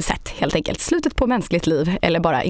sett 0.00 0.28
helt 0.28 0.54
enkelt. 0.54 0.80
Slutet 0.80 1.16
på 1.16 1.26
mänskligt 1.26 1.66
liv 1.66 1.96
eller 2.02 2.20
bara 2.20 2.42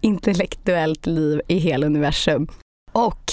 intellektuellt 0.00 1.06
liv 1.06 1.40
i 1.48 1.58
hela 1.58 1.86
universum. 1.86 2.48
Och 2.92 3.32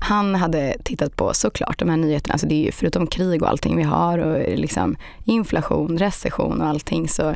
han 0.00 0.34
hade 0.34 0.76
tittat 0.84 1.16
på 1.16 1.34
såklart 1.34 1.78
de 1.78 1.88
här 1.88 1.96
nyheterna, 1.96 2.32
alltså 2.32 2.46
det 2.46 2.54
är 2.54 2.64
ju 2.64 2.72
förutom 2.72 3.06
krig 3.06 3.42
och 3.42 3.48
allting 3.48 3.76
vi 3.76 3.82
har 3.82 4.18
och 4.18 4.58
liksom 4.58 4.96
inflation, 5.24 5.98
recession 5.98 6.60
och 6.60 6.66
allting 6.66 7.08
så 7.08 7.34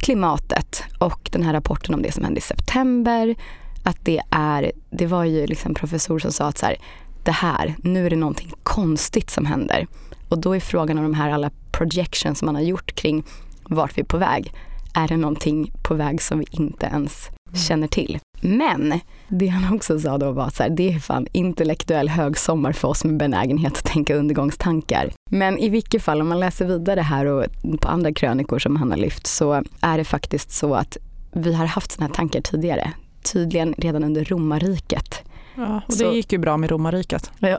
klimatet 0.00 0.82
och 0.98 1.28
den 1.32 1.42
här 1.42 1.52
rapporten 1.52 1.94
om 1.94 2.02
det 2.02 2.12
som 2.12 2.24
hände 2.24 2.38
i 2.38 2.42
september, 2.42 3.34
att 3.82 4.04
det 4.04 4.20
är, 4.30 4.72
det 4.90 5.06
var 5.06 5.24
ju 5.24 5.46
liksom 5.46 5.74
professor 5.74 6.18
som 6.18 6.32
sa 6.32 6.46
att 6.46 6.58
så 6.58 6.66
här, 6.66 6.76
det 7.24 7.32
här, 7.32 7.74
nu 7.78 8.06
är 8.06 8.10
det 8.10 8.16
någonting 8.16 8.52
konstigt 8.62 9.30
som 9.30 9.46
händer. 9.46 9.86
Och 10.28 10.38
då 10.38 10.56
är 10.56 10.60
frågan 10.60 10.98
om 10.98 11.04
de 11.04 11.14
här 11.14 11.30
alla 11.30 11.50
projections 11.72 12.38
som 12.38 12.46
man 12.46 12.54
har 12.54 12.62
gjort 12.62 12.94
kring 12.94 13.24
vart 13.62 13.98
vi 13.98 14.02
är 14.02 14.06
på 14.06 14.16
väg. 14.16 14.52
Är 14.96 15.08
det 15.08 15.16
någonting 15.16 15.72
på 15.82 15.94
väg 15.94 16.22
som 16.22 16.38
vi 16.38 16.46
inte 16.50 16.86
ens 16.86 17.28
känner 17.68 17.86
till? 17.86 18.18
Men 18.40 19.00
det 19.28 19.46
han 19.46 19.74
också 19.74 20.00
sa 20.00 20.18
då 20.18 20.32
var 20.32 20.44
att 20.44 20.60
det 20.70 20.92
är 20.92 20.98
fan 20.98 21.26
intellektuell 21.32 22.08
högsommar 22.08 22.72
för 22.72 22.88
oss 22.88 23.04
med 23.04 23.16
benägenhet 23.16 23.78
att 23.78 23.84
tänka 23.84 24.14
undergångstankar. 24.14 25.12
Men 25.30 25.58
i 25.58 25.68
vilket 25.68 26.02
fall, 26.02 26.20
om 26.20 26.28
man 26.28 26.40
läser 26.40 26.64
vidare 26.64 27.00
här 27.00 27.26
och 27.26 27.44
på 27.80 27.88
andra 27.88 28.12
krönikor 28.12 28.58
som 28.58 28.76
han 28.76 28.90
har 28.90 28.98
lyft 28.98 29.26
så 29.26 29.62
är 29.80 29.98
det 29.98 30.04
faktiskt 30.04 30.50
så 30.50 30.74
att 30.74 30.96
vi 31.32 31.54
har 31.54 31.66
haft 31.66 31.92
sådana 31.92 32.08
här 32.08 32.14
tankar 32.14 32.40
tidigare. 32.40 32.92
Tydligen 33.32 33.74
redan 33.78 34.04
under 34.04 34.24
romarriket. 34.24 35.22
Ja, 35.54 35.76
och 35.76 35.92
det 35.92 35.98
så, 35.98 36.12
gick 36.12 36.32
ju 36.32 36.38
bra 36.38 36.56
med 36.56 36.70
romarriket. 36.70 37.30
Ja. 37.38 37.58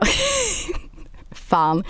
fan. 1.30 1.84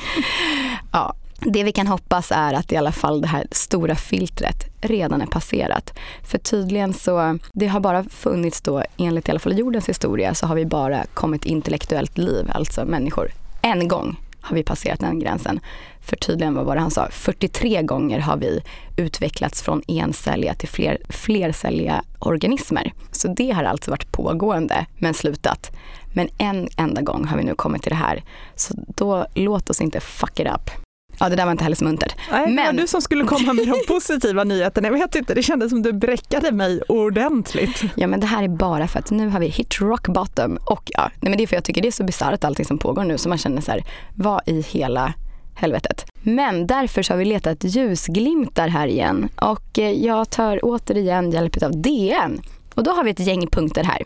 Ja, 0.93 1.15
det 1.41 1.65
vi 1.65 1.73
kan 1.73 1.87
hoppas 1.87 2.33
är 2.33 2.55
att 2.55 2.73
i 2.73 2.77
alla 2.77 2.93
fall 2.93 3.21
det 3.21 3.29
här 3.29 3.47
stora 3.51 3.95
filtret 3.95 4.65
redan 4.81 5.23
är 5.23 5.27
passerat. 5.27 5.99
För 6.23 6.39
tydligen 6.39 6.95
så, 6.95 7.39
det 7.53 7.67
har 7.67 7.81
bara 7.81 8.05
funnits 8.05 8.61
då, 8.61 8.83
enligt 8.97 9.29
i 9.29 9.31
alla 9.31 9.41
fall 9.41 9.59
jordens 9.59 9.89
historia, 9.89 10.35
så 10.35 10.47
har 10.47 10.55
vi 10.55 10.67
bara 10.67 11.05
kommit 11.15 11.45
intellektuellt 11.45 12.19
liv, 12.19 12.51
alltså 12.53 12.85
människor. 12.85 13.31
En 13.63 13.89
gång 13.89 14.17
har 14.41 14.57
vi 14.57 14.63
passerat 14.63 15.01
den 15.01 15.19
gränsen. 15.19 15.61
För 16.01 16.17
tydligen, 16.17 16.55
vad 16.55 16.67
var 16.67 16.75
det 16.75 16.81
han 16.81 16.91
sa, 16.91 17.09
43 17.11 17.83
gånger 17.83 18.19
har 18.19 18.37
vi 18.37 18.61
utvecklats 18.97 19.63
från 19.63 19.83
encelliga 19.87 20.55
till 20.55 20.69
fler, 20.69 20.99
flercelliga 21.09 22.03
organismer. 22.19 22.93
Så 23.13 23.29
det 23.29 23.51
har 23.51 23.65
alltså 23.65 23.91
varit 23.91 24.13
pågående 24.13 24.87
men 24.99 25.15
slutat. 25.15 25.71
Men 26.15 26.29
en 26.39 26.69
enda 26.77 27.03
gång 27.03 27.25
har 27.25 27.37
vi 27.37 27.45
nu 27.45 27.55
kommit 27.55 27.83
till 27.83 27.91
det 27.91 27.97
här. 27.97 28.23
Så 28.55 28.75
då 28.97 29.27
låt 29.35 29.71
oss 29.71 29.81
inte 29.81 30.01
fuck 30.01 30.41
it 30.41 30.47
up. 30.47 30.88
Ja 31.21 31.29
det 31.29 31.37
där 31.37 31.45
var 31.45 31.53
inte 31.53 31.65
heller 31.65 31.77
så 31.77 31.85
muntert. 31.85 32.17
Nej, 32.31 32.47
Men... 32.47 32.57
det 32.57 32.63
var 32.63 32.73
du 32.73 32.87
som 32.87 33.03
skulle 33.03 33.25
komma 33.25 33.53
med 33.53 33.67
de 33.67 33.75
positiva 33.89 34.45
nyheterna. 34.45 34.89
Jag 34.89 34.93
vet 34.93 35.15
inte, 35.15 35.35
det 35.35 35.43
kändes 35.43 35.71
som 35.71 35.83
du 35.83 35.93
bräckade 35.93 36.53
mig 36.53 36.83
ordentligt. 36.89 37.83
Ja 37.95 38.07
men 38.07 38.21
det 38.21 38.27
här 38.27 38.43
är 38.43 38.49
bara 38.49 38.89
för 38.89 38.99
att 38.99 39.11
nu 39.11 39.29
har 39.29 39.41
vi 39.41 39.47
hit 39.47 39.81
rock 39.81 40.09
bottom 40.09 40.59
och 40.65 40.91
ja, 40.95 41.11
nej 41.21 41.31
men 41.31 41.37
det 41.37 41.43
är 41.43 41.47
för 41.47 41.57
jag 41.57 41.65
tycker 41.65 41.83
det 41.83 41.89
är 41.89 41.93
så 41.93 42.05
bisarrt 42.05 42.45
allting 42.45 42.65
som 42.65 42.79
pågår 42.79 43.05
nu 43.05 43.19
så 43.19 43.29
man 43.29 43.39
känner 43.39 43.61
så 43.61 43.71
här, 43.71 43.85
vad 44.15 44.49
i 44.49 44.63
hela 44.63 45.15
helvetet. 45.55 46.07
Men 46.23 46.67
därför 46.67 47.03
så 47.03 47.13
har 47.13 47.19
vi 47.19 47.25
letat 47.25 47.65
ljusglimtar 47.65 48.69
här 48.69 48.87
igen 48.87 49.29
och 49.37 49.79
eh, 49.79 49.91
jag 49.91 50.31
tar 50.31 50.61
återigen 50.63 51.31
hjälp 51.31 51.63
av 51.63 51.83
DN. 51.83 52.43
Och 52.75 52.85
då 52.85 52.91
har 52.91 53.05
vi 53.05 53.11
ett 53.11 53.21
gäng 53.21 53.47
punkter 53.47 53.85
här. 53.85 54.05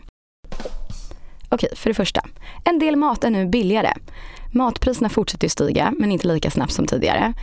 Okej, 1.49 1.69
för 1.75 1.89
det 1.89 1.93
första. 1.93 2.21
En 2.63 2.79
del 2.79 2.95
mat 2.95 3.23
är 3.23 3.29
nu 3.29 3.45
billigare. 3.45 3.93
Matpriserna 4.53 5.09
fortsätter 5.09 5.47
stiga, 5.47 5.93
men 5.99 6.11
inte 6.11 6.27
lika 6.27 6.51
snabbt 6.51 6.73
som 6.73 6.87
tidigare. 6.87 7.33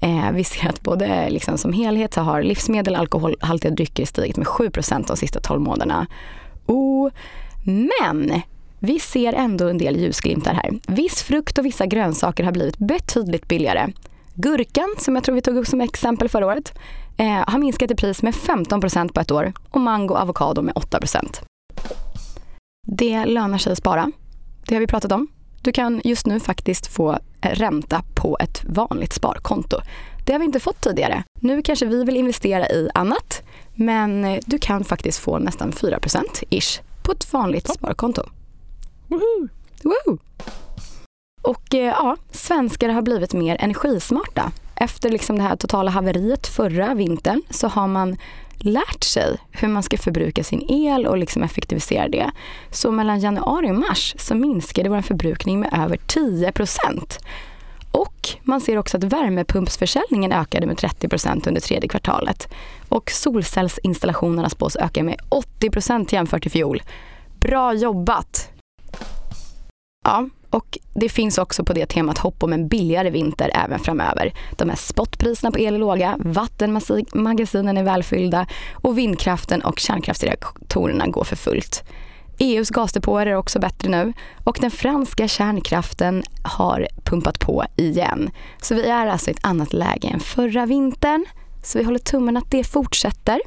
Eh, 0.00 0.30
vi 0.32 0.44
ser 0.44 0.68
att 0.68 0.82
både 0.82 1.30
liksom 1.30 1.58
som 1.58 1.72
helhet 1.72 2.14
så 2.14 2.20
har 2.20 2.42
livsmedel 2.42 2.94
och 2.94 3.00
alkoholhaltiga 3.00 3.70
drycker 3.70 4.04
stigit 4.04 4.36
med 4.36 4.46
7% 4.46 5.06
de 5.06 5.16
sista 5.16 5.40
12 5.40 5.60
månaderna. 5.60 6.06
Oh, 6.66 7.10
men 7.64 8.42
vi 8.78 8.98
ser 8.98 9.32
ändå 9.32 9.68
en 9.68 9.78
del 9.78 9.96
ljusglimtar 9.96 10.54
här. 10.54 10.70
Viss 10.86 11.22
frukt 11.22 11.58
och 11.58 11.64
vissa 11.64 11.86
grönsaker 11.86 12.44
har 12.44 12.52
blivit 12.52 12.78
betydligt 12.78 13.48
billigare. 13.48 13.92
Gurkan, 14.34 14.94
som 14.98 15.14
jag 15.14 15.24
tror 15.24 15.34
vi 15.34 15.40
tog 15.40 15.56
upp 15.56 15.66
som 15.66 15.80
exempel 15.80 16.28
förra 16.28 16.46
året, 16.46 16.78
eh, 17.16 17.26
har 17.26 17.58
minskat 17.58 17.90
i 17.90 17.94
pris 17.94 18.22
med 18.22 18.34
15 18.34 18.80
på 19.14 19.20
ett 19.20 19.30
år 19.30 19.52
och 19.70 19.80
mango 19.80 20.14
och 20.14 20.20
avokado 20.20 20.62
med 20.62 20.74
8% 20.74 21.42
Det 22.86 23.24
lönar 23.24 23.58
sig 23.58 23.72
att 23.72 23.78
spara. 23.78 24.12
Det 24.66 24.74
har 24.74 24.80
vi 24.80 24.86
pratat 24.86 25.12
om. 25.12 25.28
Du 25.64 25.72
kan 25.72 26.00
just 26.04 26.26
nu 26.26 26.40
faktiskt 26.40 26.86
få 26.86 27.18
ränta 27.40 28.02
på 28.14 28.36
ett 28.40 28.62
vanligt 28.64 29.12
sparkonto. 29.12 29.80
Det 30.26 30.32
har 30.32 30.38
vi 30.38 30.44
inte 30.44 30.60
fått 30.60 30.80
tidigare. 30.80 31.24
Nu 31.40 31.62
kanske 31.62 31.86
vi 31.86 32.04
vill 32.04 32.16
investera 32.16 32.68
i 32.68 32.88
annat, 32.94 33.42
men 33.74 34.40
du 34.46 34.58
kan 34.58 34.84
faktiskt 34.84 35.18
få 35.18 35.38
nästan 35.38 35.72
4% 35.72 36.22
ish 36.50 36.80
på 37.02 37.12
ett 37.12 37.32
vanligt 37.32 37.74
sparkonto. 37.74 38.22
Woohoo! 39.08 39.48
Woo! 39.82 40.18
Och 41.42 41.74
eh, 41.74 41.80
ja, 41.84 42.16
svenskar 42.30 42.88
har 42.88 43.02
blivit 43.02 43.32
mer 43.32 43.56
energismarta. 43.60 44.52
Efter 44.76 45.10
liksom 45.10 45.36
det 45.36 45.42
här 45.42 45.56
totala 45.56 45.90
haveriet 45.90 46.46
förra 46.46 46.94
vintern 46.94 47.42
så 47.50 47.68
har 47.68 47.86
man 47.86 48.16
lärt 48.58 49.04
sig 49.04 49.36
hur 49.50 49.68
man 49.68 49.82
ska 49.82 49.98
förbruka 49.98 50.44
sin 50.44 50.66
el 50.68 51.06
och 51.06 51.18
liksom 51.18 51.42
effektivisera 51.42 52.08
det. 52.08 52.30
Så 52.70 52.90
mellan 52.90 53.20
januari 53.20 53.70
och 53.70 53.74
mars 53.74 54.14
så 54.18 54.34
minskade 54.34 54.88
vår 54.88 55.02
förbrukning 55.02 55.60
med 55.60 55.70
över 55.72 55.96
10% 55.96 57.18
och 57.94 58.28
man 58.42 58.60
ser 58.60 58.78
också 58.78 58.96
att 58.96 59.04
värmepumpsförsäljningen 59.04 60.32
ökade 60.32 60.66
med 60.66 60.76
30% 60.76 61.48
under 61.48 61.60
tredje 61.60 61.88
kvartalet. 61.88 62.48
Och 62.88 63.10
solcellsinstallationerna 63.10 64.48
spås 64.48 64.76
öka 64.76 65.02
med 65.02 65.20
80% 65.60 66.14
jämfört 66.14 66.46
i 66.46 66.50
fjol. 66.50 66.82
Bra 67.40 67.74
jobbat! 67.74 68.50
Ja, 70.04 70.28
och 70.54 70.78
det 70.94 71.08
finns 71.08 71.38
också 71.38 71.64
på 71.64 71.72
det 71.72 71.86
temat 71.86 72.18
hopp 72.18 72.42
om 72.42 72.52
en 72.52 72.68
billigare 72.68 73.10
vinter 73.10 73.50
även 73.54 73.78
framöver. 73.78 74.34
De 74.56 74.68
här 74.68 74.76
spotpriserna 74.76 75.50
på 75.50 75.58
el 75.58 75.74
är 75.74 75.78
låga, 75.78 76.16
vattenmagasinen 76.18 77.76
är 77.76 77.82
välfyllda 77.82 78.46
och 78.72 78.98
vindkraften 78.98 79.62
och 79.62 79.78
kärnkraftsreaktorerna 79.78 81.06
går 81.06 81.24
för 81.24 81.36
fullt. 81.36 81.84
EUs 82.38 82.70
gasdepåer 82.70 83.26
är 83.26 83.34
också 83.34 83.58
bättre 83.58 83.88
nu 83.88 84.12
och 84.44 84.58
den 84.60 84.70
franska 84.70 85.28
kärnkraften 85.28 86.22
har 86.42 86.88
pumpat 87.04 87.38
på 87.38 87.64
igen. 87.76 88.30
Så 88.62 88.74
vi 88.74 88.88
är 88.88 89.06
alltså 89.06 89.30
i 89.30 89.32
ett 89.32 89.44
annat 89.44 89.72
läge 89.72 90.08
än 90.08 90.20
förra 90.20 90.66
vintern. 90.66 91.26
Så 91.62 91.78
vi 91.78 91.84
håller 91.84 91.98
tummen 91.98 92.36
att 92.36 92.50
det 92.50 92.64
fortsätter. 92.64 93.40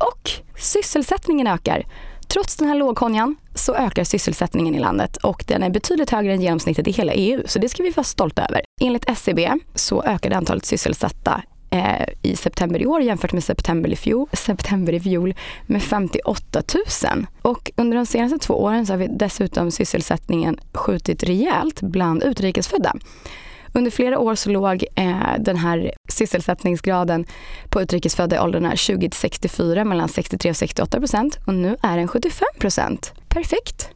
Och 0.00 0.30
sysselsättningen 0.58 1.46
ökar. 1.46 1.86
Trots 2.28 2.56
den 2.56 2.68
här 2.68 2.74
lågkonjan 2.74 3.36
så 3.56 3.74
ökar 3.74 4.04
sysselsättningen 4.04 4.74
i 4.74 4.78
landet 4.78 5.16
och 5.16 5.44
den 5.46 5.62
är 5.62 5.70
betydligt 5.70 6.10
högre 6.10 6.32
än 6.32 6.40
genomsnittet 6.40 6.88
i 6.88 6.90
hela 6.90 7.12
EU, 7.12 7.42
så 7.46 7.58
det 7.58 7.68
ska 7.68 7.82
vi 7.82 7.90
vara 7.90 8.04
stolta 8.04 8.44
över. 8.44 8.60
Enligt 8.80 9.08
SCB 9.08 9.52
så 9.74 10.02
ökade 10.02 10.36
antalet 10.36 10.64
sysselsatta 10.64 11.42
eh, 11.70 12.08
i 12.22 12.36
september 12.36 12.82
i 12.82 12.86
år 12.86 13.02
jämfört 13.02 13.32
med 13.32 13.44
september 13.44 13.90
i, 13.90 13.96
fjol, 13.96 14.28
september 14.32 14.92
i 14.92 15.00
fjol 15.00 15.34
med 15.66 15.82
58 15.82 16.62
000. 17.14 17.26
Och 17.42 17.70
under 17.76 17.96
de 17.96 18.06
senaste 18.06 18.38
två 18.38 18.54
åren 18.54 18.86
så 18.86 18.92
har 18.92 18.98
vi 18.98 19.06
dessutom 19.06 19.70
sysselsättningen 19.70 20.58
skjutit 20.72 21.22
rejält 21.22 21.80
bland 21.80 22.22
utrikesfödda. 22.22 22.92
Under 23.76 23.90
flera 23.90 24.18
år 24.18 24.34
så 24.34 24.50
låg 24.50 24.84
eh, 24.94 25.38
den 25.38 25.56
här 25.56 25.92
sysselsättningsgraden 26.08 27.24
på 27.70 27.82
utrikesfödda 27.82 28.36
i 28.36 28.38
åldrarna 28.38 28.76
20 28.76 29.10
till 29.10 29.18
64 29.18 29.84
mellan 29.84 30.08
63 30.08 30.50
och 30.50 30.56
68 30.56 30.98
procent 30.98 31.38
och 31.46 31.54
nu 31.54 31.76
är 31.82 31.96
den 31.96 32.08
75 32.08 32.46
procent. 32.58 33.12
Perfekt! 33.28 33.90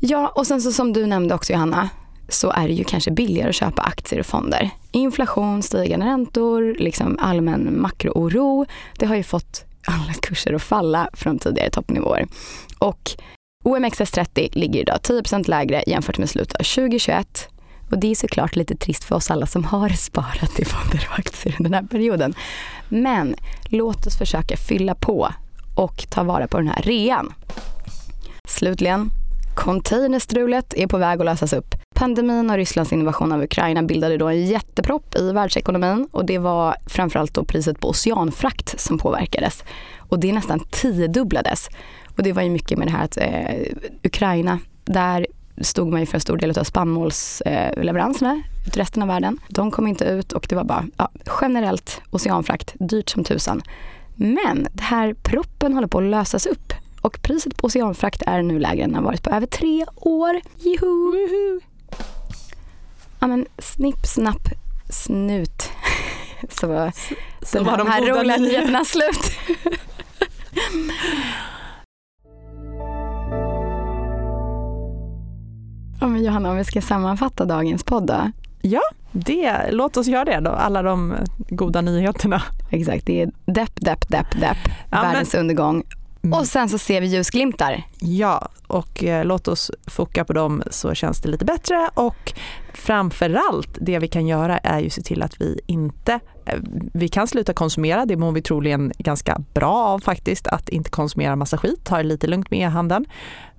Ja, 0.00 0.32
och 0.36 0.46
sen 0.46 0.62
så 0.62 0.72
som 0.72 0.92
du 0.92 1.06
nämnde 1.06 1.34
också 1.34 1.52
Johanna, 1.52 1.88
så 2.28 2.50
är 2.50 2.68
det 2.68 2.74
ju 2.74 2.84
kanske 2.84 3.10
billigare 3.10 3.48
att 3.48 3.54
köpa 3.54 3.82
aktier 3.82 4.20
och 4.20 4.26
fonder. 4.26 4.70
Inflation, 4.90 5.62
stigande 5.62 6.06
räntor, 6.06 6.74
liksom 6.78 7.18
allmän 7.20 7.80
makrooro. 7.80 8.66
Det 8.98 9.06
har 9.06 9.16
ju 9.16 9.22
fått 9.22 9.64
alla 9.86 10.12
kurser 10.12 10.54
att 10.54 10.62
falla 10.62 11.08
från 11.12 11.38
tidigare 11.38 11.70
toppnivåer. 11.70 12.26
Och 12.78 13.10
OMXS30 13.64 14.48
ligger 14.52 14.80
idag 14.80 14.98
10% 15.02 15.48
lägre 15.48 15.84
jämfört 15.86 16.18
med 16.18 16.30
slutet 16.30 16.56
av 16.56 16.64
2021 16.64 17.51
och 17.92 17.98
det 17.98 18.10
är 18.10 18.14
såklart 18.14 18.56
lite 18.56 18.76
trist 18.76 19.04
för 19.04 19.16
oss 19.16 19.30
alla 19.30 19.46
som 19.46 19.64
har 19.64 19.88
sparat 19.96 20.60
i 20.60 20.64
fonder 20.64 21.08
och 21.10 21.18
aktier 21.18 21.56
under 21.58 21.70
den 21.70 21.84
här 21.84 21.88
perioden. 21.88 22.34
Men 22.88 23.34
låt 23.64 24.06
oss 24.06 24.18
försöka 24.18 24.56
fylla 24.56 24.94
på 24.94 25.32
och 25.74 26.06
ta 26.10 26.22
vara 26.22 26.46
på 26.46 26.56
den 26.56 26.68
här 26.68 26.82
rean. 26.82 27.32
Slutligen, 28.48 29.10
containerstrulet 29.56 30.74
är 30.74 30.86
på 30.86 30.98
väg 30.98 31.20
att 31.20 31.26
lösas 31.26 31.52
upp. 31.52 31.74
Pandemin 31.94 32.50
och 32.50 32.56
Rysslands 32.56 32.92
invasion 32.92 33.32
av 33.32 33.42
Ukraina 33.42 33.82
bildade 33.82 34.16
då 34.16 34.28
en 34.28 34.46
jättepropp 34.46 35.16
i 35.16 35.32
världsekonomin 35.32 36.08
och 36.12 36.24
det 36.24 36.38
var 36.38 36.76
framförallt 36.86 37.34
då 37.34 37.44
priset 37.44 37.80
på 37.80 37.88
oceanfrakt 37.88 38.80
som 38.80 38.98
påverkades. 38.98 39.64
Och 39.98 40.18
det 40.20 40.32
nästan 40.32 40.60
tiodubblades. 40.60 41.68
Och 42.16 42.22
det 42.22 42.32
var 42.32 42.42
ju 42.42 42.50
mycket 42.50 42.78
med 42.78 42.86
det 42.86 42.92
här 42.92 43.04
att 43.04 43.16
eh, 43.16 43.76
Ukraina, 44.02 44.58
där 44.84 45.26
stod 45.62 45.88
man 45.88 46.00
ju 46.00 46.06
för 46.06 46.14
en 46.14 46.20
stor 46.20 46.36
del 46.36 46.58
av 46.58 46.64
spannmålsleveranserna 46.64 48.42
till 48.64 48.80
resten 48.80 49.02
av 49.02 49.08
världen. 49.08 49.38
De 49.48 49.70
kom 49.70 49.86
inte 49.86 50.04
ut 50.04 50.32
och 50.32 50.46
det 50.48 50.54
var 50.54 50.64
bara 50.64 50.86
ja, 50.96 51.10
generellt 51.40 52.00
oceanfrakt, 52.10 52.74
dyrt 52.78 53.10
som 53.10 53.24
tusan. 53.24 53.62
Men 54.16 54.66
det 54.72 54.82
här 54.82 55.14
proppen 55.14 55.74
håller 55.74 55.88
på 55.88 55.98
att 55.98 56.04
lösas 56.04 56.46
upp 56.46 56.72
och 57.00 57.22
priset 57.22 57.56
på 57.56 57.66
oceanfrakt 57.66 58.22
är 58.26 58.42
nu 58.42 58.58
lägre 58.58 58.84
än 58.84 58.90
det 58.90 58.96
har 58.96 59.04
varit 59.04 59.22
på 59.22 59.30
över 59.30 59.46
tre 59.46 59.86
år. 59.96 60.40
Juhu! 60.58 61.60
Ja 63.20 63.26
men 63.26 63.46
snipp, 63.58 64.06
snapp, 64.06 64.48
snut. 64.90 65.70
Så, 66.50 66.92
Så 67.42 67.56
den 67.56 67.66
var 67.66 67.78
de 67.78 67.86
här 67.86 68.06
roliga 68.06 68.36
nyheterna 68.36 68.84
slut. 68.84 69.32
Ja, 76.02 76.08
men 76.08 76.24
Johanna, 76.24 76.50
om 76.50 76.56
vi 76.56 76.64
ska 76.64 76.80
sammanfatta 76.80 77.44
dagens 77.44 77.84
podd 77.84 78.06
då. 78.06 78.30
Det, 79.12 79.70
låt 79.70 79.96
oss 79.96 80.06
göra 80.06 80.24
det 80.24 80.40
då, 80.40 80.50
alla 80.50 80.82
de 80.82 81.14
goda 81.48 81.80
nyheterna. 81.80 82.42
Exakt, 82.70 83.06
det 83.06 83.22
är 83.22 83.30
depp, 83.44 83.80
depp, 83.80 84.08
depp, 84.08 84.40
depp, 84.40 84.56
Ja, 84.90 85.02
världens 85.02 85.34
undergång. 85.34 85.82
Mm. 86.22 86.38
Och 86.38 86.46
sen 86.46 86.68
så 86.68 86.78
ser 86.78 87.00
vi 87.00 87.06
ljusglimtar. 87.06 87.82
Ja, 87.98 88.48
och 88.66 89.04
eh, 89.04 89.24
låt 89.24 89.48
oss 89.48 89.70
foka 89.86 90.24
på 90.24 90.32
dem 90.32 90.62
så 90.70 90.94
känns 90.94 91.20
det 91.20 91.28
lite 91.28 91.44
bättre 91.44 91.88
och 91.94 92.32
framförallt 92.74 93.78
det 93.80 93.98
vi 93.98 94.08
kan 94.08 94.26
göra 94.26 94.58
är 94.58 94.80
ju 94.80 94.90
se 94.90 95.02
till 95.02 95.22
att 95.22 95.40
vi 95.40 95.60
inte, 95.66 96.20
vi 96.92 97.08
kan 97.08 97.26
sluta 97.26 97.52
konsumera, 97.52 98.06
det 98.06 98.16
mår 98.16 98.32
vi 98.32 98.42
troligen 98.42 98.92
ganska 98.98 99.40
bra 99.54 99.74
av 99.74 99.98
faktiskt, 99.98 100.46
att 100.46 100.68
inte 100.68 100.90
konsumera 100.90 101.36
massa 101.36 101.56
skit, 101.56 101.84
ta 101.84 101.96
det 101.96 102.02
lite 102.02 102.26
lugnt 102.26 102.50
med 102.50 102.60
e-handeln. 102.60 103.06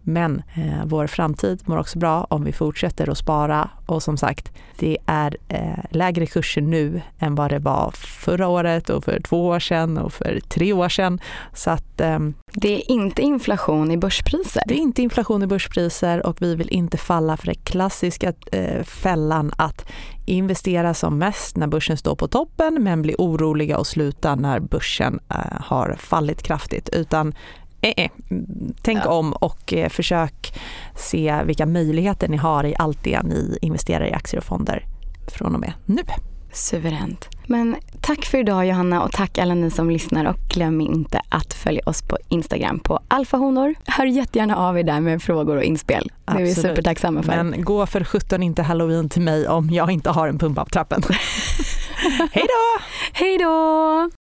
Men 0.06 0.44
eh, 0.56 0.86
vår 0.86 1.08
framtid 1.08 1.62
mår 1.66 1.78
också 1.78 2.00
bra 2.00 2.28
om 2.30 2.44
vi 2.44 2.54
fortsätter 2.54 3.10
att 3.10 3.18
spara 3.18 3.70
och 3.86 4.04
som 4.04 4.18
sagt, 4.18 4.52
det 4.80 4.98
är 5.06 5.38
eh, 5.48 5.84
lägre 5.90 6.26
kurser 6.26 6.62
nu 6.62 7.02
än 7.20 7.36
vad 7.36 7.52
det 7.52 7.60
var 7.60 7.92
förra 7.92 8.48
året 8.48 8.90
och 8.90 9.04
för 9.04 9.20
två 9.20 9.48
år 9.48 9.60
sedan 9.60 9.98
och 9.98 10.14
för 10.14 10.40
tre 10.48 10.74
år 10.74 10.90
sedan. 10.90 11.20
Så 11.54 11.70
att 11.70 12.02
ehm, 12.02 12.34
Det 12.54 12.76
är 12.76 12.92
inte 12.92 13.22
inflation 13.22 13.92
i 13.92 13.98
börspriser. 13.98 14.64
det 14.68 14.74
är 14.74 14.78
inte 14.78 15.02
inflation 15.02 15.44
i 15.44 15.48
börspriser 15.48 16.26
och 16.26 16.42
vi 16.42 16.56
vill 16.56 16.70
inte 16.70 16.98
falla 16.98 17.38
för 17.38 17.46
den 17.46 17.56
klassiska 17.64 18.34
eh, 18.52 18.84
fällan 18.84 19.52
att 19.58 19.86
investera 20.26 20.94
som 20.94 21.18
mest 21.18 21.58
när 21.58 21.68
börsen 21.68 21.98
står 21.98 22.16
på 22.16 22.28
toppen 22.28 22.78
men 22.84 23.02
bli 23.02 23.16
oroliga 23.18 23.78
och 23.78 23.88
sluta 23.88 24.36
när 24.36 24.60
börsen 24.60 25.20
eh, 25.30 25.36
har 25.62 25.96
fallit 26.00 26.44
kraftigt. 26.44 26.90
Utan 26.90 27.34
eh, 27.82 27.94
eh, 27.98 28.12
tänk 28.82 29.00
Ja. 29.06 29.10
om 29.10 29.34
och 29.34 29.74
eh, 29.74 29.90
försök 29.90 30.60
se 30.96 31.44
vilka 31.46 31.66
möjligheter 31.66 32.28
ni 32.28 32.38
har 32.38 32.64
i 32.64 32.76
allt 32.80 33.04
det 33.04 33.24
ni 33.24 33.58
investerar 33.62 34.06
i 34.06 34.14
aktier 34.14 34.38
och 34.40 34.46
fonder 34.46 34.86
från 35.28 35.54
och 35.56 35.62
med 35.62 35.74
nu. 35.86 36.02
Suveränt. 36.52 37.30
Men 37.46 37.76
tack 38.02 38.26
för 38.26 38.38
idag 38.38 38.68
Johanna 38.68 39.04
och 39.04 39.12
tack 39.12 39.38
alla 39.38 39.54
ni 39.54 39.72
som 39.72 39.90
lyssnar 39.90 40.26
och 40.26 40.38
glöm 40.50 40.82
inte 40.82 41.22
att 41.30 41.54
följa 41.54 41.82
oss 41.86 42.02
på 42.02 42.18
Instagram 42.30 42.80
på 42.80 43.00
alfahonor. 43.08 43.76
Hör 43.86 44.06
jättegärna 44.06 44.56
av 44.56 44.80
er 44.80 44.84
där 44.84 45.00
med 45.00 45.22
frågor 45.22 45.58
och 45.58 45.64
inspel. 45.64 46.12
Det 46.26 46.32
är 46.34 46.38
vi 46.38 46.56
supertacksamma 46.56 47.24
för. 47.24 47.44
Men 47.44 47.64
gå 47.64 47.86
för 47.86 48.04
17 48.04 48.44
inte 48.44 48.64
halloween 48.64 49.10
till 49.10 49.22
mig 49.22 49.48
om 49.48 49.70
jag 49.70 49.92
inte 49.92 50.10
har 50.10 50.28
en 50.28 50.40
pump 50.40 50.62
up 50.62 50.72
trappen. 50.72 51.04
Hej 52.32 52.46
då! 52.48 52.84
Hej 53.14 53.38
då! 53.38 54.23